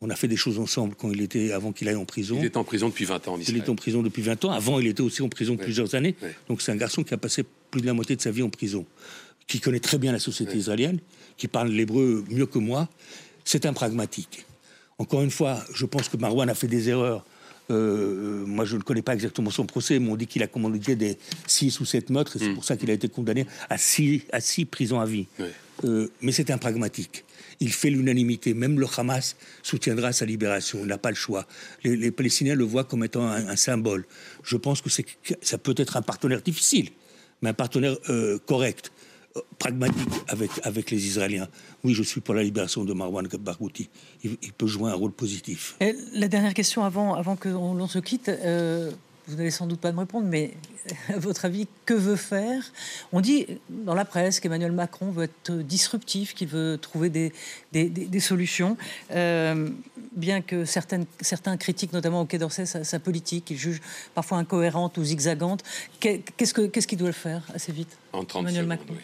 On 0.00 0.10
a 0.10 0.16
fait 0.16 0.28
des 0.28 0.36
choses 0.36 0.58
ensemble 0.58 0.94
quand 0.96 1.10
il 1.10 1.22
était, 1.22 1.52
avant 1.52 1.72
qu'il 1.72 1.88
aille 1.88 1.94
en 1.96 2.04
prison. 2.04 2.36
Il 2.38 2.44
est 2.44 2.56
en 2.56 2.64
prison 2.64 2.88
depuis 2.88 3.04
20 3.04 3.28
ans 3.28 3.34
en 3.34 3.40
Israël. 3.40 3.58
Il 3.58 3.64
est 3.64 3.70
en 3.70 3.76
prison 3.76 4.02
depuis 4.02 4.22
20 4.22 4.44
ans. 4.44 4.50
Avant, 4.50 4.78
il 4.78 4.86
était 4.86 5.00
aussi 5.00 5.22
en 5.22 5.28
prison 5.28 5.56
plusieurs 5.56 5.94
années. 5.94 6.14
Donc 6.48 6.60
c'est 6.60 6.72
un 6.72 6.76
garçon 6.76 7.04
qui 7.04 7.14
a 7.14 7.16
passé 7.16 7.44
plus 7.70 7.80
de 7.80 7.86
la 7.86 7.94
moitié 7.94 8.16
de 8.16 8.20
sa 8.20 8.30
vie 8.30 8.42
en 8.42 8.50
prison, 8.50 8.84
qui 9.46 9.60
connaît 9.60 9.80
très 9.80 9.98
bien 9.98 10.12
la 10.12 10.18
société 10.18 10.56
israélienne, 10.58 10.98
qui 11.36 11.48
parle 11.48 11.68
l'hébreu 11.68 12.24
mieux 12.28 12.46
que 12.46 12.58
moi. 12.58 12.88
C'est 13.44 13.66
un 13.66 13.72
pragmatique. 13.72 14.44
Encore 14.98 15.22
une 15.22 15.30
fois, 15.30 15.62
je 15.74 15.86
pense 15.86 16.08
que 16.08 16.16
Marwan 16.16 16.48
a 16.48 16.54
fait 16.54 16.68
des 16.68 16.88
erreurs. 16.88 17.24
Euh, 17.70 18.44
moi, 18.46 18.64
je 18.64 18.76
ne 18.76 18.82
connais 18.82 19.02
pas 19.02 19.14
exactement 19.14 19.50
son 19.50 19.64
procès, 19.64 19.98
mais 19.98 20.10
on 20.10 20.16
dit 20.16 20.26
qu'il 20.26 20.42
a 20.42 20.46
commandé 20.46 20.94
des 20.94 21.18
6 21.46 21.80
ou 21.80 21.84
7 21.84 22.10
meurtres, 22.10 22.36
et 22.36 22.38
c'est 22.38 22.48
hmm. 22.50 22.54
pour 22.54 22.64
ça 22.64 22.76
qu'il 22.76 22.90
a 22.90 22.94
été 22.94 23.08
condamné 23.08 23.46
à 23.70 23.78
6 23.78 24.24
à 24.32 24.40
six 24.40 24.64
prisons 24.66 25.00
à 25.00 25.06
vie. 25.06 25.26
Euh, 25.84 26.08
mais 26.20 26.30
c'est 26.30 26.50
un 26.50 26.58
pragmatique. 26.58 27.24
Il 27.60 27.72
fait 27.72 27.90
l'unanimité. 27.90 28.54
Même 28.54 28.78
le 28.78 28.86
Hamas 28.96 29.36
soutiendra 29.62 30.12
sa 30.12 30.24
libération. 30.24 30.80
Il 30.82 30.86
n'a 30.86 30.98
pas 30.98 31.10
le 31.10 31.16
choix. 31.16 31.46
Les, 31.82 32.10
Palestiniens 32.10 32.54
le 32.54 32.64
voient 32.64 32.84
comme 32.84 33.04
étant 33.04 33.26
un, 33.26 33.56
symbole. 33.56 34.04
Je 34.42 34.56
pense 34.56 34.80
que 34.80 34.90
ça 34.90 35.58
peut 35.58 35.74
être 35.76 35.96
un 35.96 36.02
partenaire 36.02 36.42
difficile, 36.42 36.90
mais 37.42 37.50
un 37.50 37.54
partenaire 37.54 37.96
euh, 38.08 38.38
correct 38.46 38.92
pragmatique 39.58 40.08
avec, 40.28 40.50
avec 40.62 40.90
les 40.90 41.06
Israéliens. 41.06 41.48
Oui, 41.82 41.94
je 41.94 42.02
suis 42.02 42.20
pour 42.20 42.34
la 42.34 42.42
libération 42.42 42.84
de 42.84 42.92
Marwan 42.92 43.26
Barghouti. 43.26 43.88
Il, 44.22 44.52
peut 44.52 44.66
jouer 44.66 44.90
un 44.90 44.94
rôle 44.94 45.12
positif. 45.12 45.76
la 46.12 46.28
dernière 46.28 46.54
question 46.54 46.84
avant, 46.84 47.14
avant 47.14 47.36
que 47.36 47.48
l'on 47.48 47.88
se 47.88 47.98
quitte. 47.98 48.28
Euh, 48.28 48.90
vous 49.26 49.36
n'allez 49.36 49.50
sans 49.50 49.66
doute 49.66 49.80
pas 49.80 49.90
me 49.90 50.00
répondre, 50.00 50.26
mais 50.28 50.52
à 51.08 51.18
votre 51.18 51.46
avis, 51.46 51.66
que 51.86 51.94
veut 51.94 52.16
faire? 52.16 52.62
On 53.12 53.20
dit 53.20 53.46
dans 53.70 53.94
la 53.94 54.04
presse 54.04 54.38
qu'Emmanuel 54.38 54.72
Macron 54.72 55.10
veut 55.10 55.24
être 55.24 55.52
disruptif, 55.52 56.34
qu'il 56.34 56.48
veut 56.48 56.76
trouver 56.78 57.08
des, 57.08 57.32
des, 57.72 57.88
des, 57.88 58.20
solutions, 58.20 58.76
euh, 59.12 59.70
bien 60.14 60.42
que 60.42 60.66
certaines, 60.66 61.06
certains 61.20 61.56
critiquent 61.56 61.94
notamment 61.94 62.20
au 62.20 62.26
Quai 62.26 62.38
d'Orsay 62.38 62.66
sa, 62.66 62.98
politique, 62.98 63.46
qu'ils 63.46 63.56
jugent 63.56 63.80
parfois 64.14 64.38
incohérente 64.38 64.98
ou 64.98 65.04
zigzagante. 65.04 65.62
Qu'est-ce 66.00 66.52
qu'il 66.52 66.82
ce 66.82 66.96
doit 66.96 67.08
le 67.08 67.14
faire 67.14 67.42
assez 67.54 67.72
vite 67.72 67.96
En 68.12 68.24
30 68.24 68.42
Emmanuel 68.42 68.66
Macron? 68.66 68.94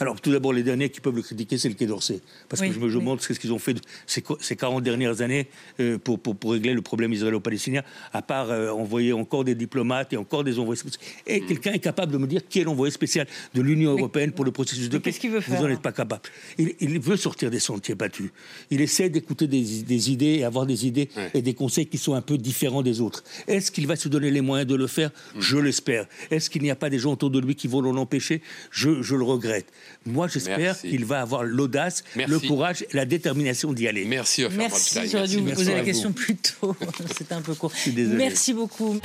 Alors, 0.00 0.20
tout 0.20 0.30
d'abord, 0.32 0.52
les 0.52 0.62
derniers 0.62 0.88
qui 0.88 1.00
peuvent 1.00 1.14
le 1.14 1.22
critiquer, 1.22 1.58
c'est 1.58 1.68
le 1.68 1.74
Quai 1.74 1.86
d'Orsay. 1.86 2.20
Parce 2.48 2.62
que 2.62 2.72
je 2.72 2.78
me 2.78 2.92
demande 2.92 3.20
ce 3.20 3.32
qu'ils 3.32 3.52
ont 3.52 3.58
fait 3.58 3.76
ces, 4.06 4.22
ces 4.40 4.56
40 4.56 4.82
dernières 4.82 5.20
années 5.20 5.48
euh, 5.78 5.98
pour, 5.98 6.18
pour, 6.18 6.52
régler 6.52 6.72
le 6.72 6.82
problème 6.82 7.12
israélo-palestinien, 7.12 7.82
à 8.12 8.22
part 8.22 8.50
euh, 8.50 8.70
envoyer 8.70 9.12
encore 9.12 9.44
des 9.44 9.54
diplomates 9.54 10.12
et 10.12 10.16
encore 10.16 10.44
des 10.44 10.58
envoyés 10.58 10.80
spéciaux. 10.80 11.00
Et 11.26 11.40
mm. 11.40 11.46
quelqu'un 11.46 11.72
est 11.72 11.80
capable 11.80 12.12
de 12.12 12.18
me 12.18 12.26
dire 12.26 12.40
qui 12.48 12.60
est 12.60 12.64
l'envoyé 12.64 12.92
spécial 12.92 13.26
de 13.54 13.62
l'Union 13.62 13.92
européenne 13.92 14.32
pour 14.32 14.44
le 14.44 14.52
processus 14.52 14.88
de 14.88 14.98
paix 14.98 15.10
Qu'est-ce 15.10 15.20
qu'il 15.20 15.30
veut 15.30 15.40
faire 15.40 15.56
Vous 15.56 15.62
n'en 15.64 15.70
êtes 15.70 15.82
pas 15.82 15.92
capable. 15.92 16.22
Il, 16.58 17.00
veut 17.00 17.16
sortir 17.16 17.50
des 17.50 17.60
sentiers 17.60 17.94
battus. 17.94 18.30
Il 18.70 18.80
essaie 18.80 19.08
d'écouter 19.08 19.46
des, 19.46 20.10
idées 20.10 20.38
et 20.38 20.44
avoir 20.44 20.66
des 20.66 20.86
idées 20.86 21.08
et 21.34 21.42
des 21.42 21.54
conseils 21.54 21.86
qui 21.86 21.98
sont 21.98 22.14
un 22.14 22.20
peu 22.20 22.36
différents 22.36 22.82
des 22.82 23.00
autres. 23.00 23.24
Est-ce 23.46 23.70
qu'il 23.70 23.86
va 23.86 23.96
se 23.96 24.08
donner 24.08 24.30
les 24.30 24.40
moyens 24.40 24.68
de 24.68 24.74
le 24.74 24.86
faire? 24.86 25.10
Mm. 25.34 25.40
Je 25.40 25.58
l'espère. 25.58 26.06
Est-ce 26.30 26.50
qu'il 26.50 26.62
n'y 26.62 26.70
a 26.70 26.76
pas 26.76 26.90
des 26.90 26.98
gens 26.98 27.12
autour 27.12 27.30
de 27.30 27.38
lui 27.38 27.54
qui 27.54 27.68
vont 27.68 27.80
l'en 27.80 27.96
empêcher? 27.96 28.42
Je, 28.70 29.02
je 29.02 29.16
le 29.16 29.24
regrette. 29.24 29.69
Moi, 30.06 30.28
j'espère 30.28 30.80
qu'il 30.80 31.04
va 31.04 31.20
avoir 31.20 31.44
l'audace, 31.44 32.04
le 32.16 32.38
courage 32.38 32.82
et 32.82 32.96
la 32.96 33.04
détermination 33.04 33.72
d'y 33.72 33.88
aller. 33.88 34.04
Merci, 34.04 34.44
Merci, 34.56 35.08
j'aurais 35.08 35.28
dû 35.28 35.38
vous 35.38 35.52
poser 35.52 35.74
la 35.74 35.84
question 35.84 36.12
plus 36.12 36.36
tôt. 36.36 36.76
C'était 37.16 37.34
un 37.34 37.42
peu 37.42 37.54
court. 37.54 37.72
Merci 37.96 38.54
beaucoup. 38.54 39.00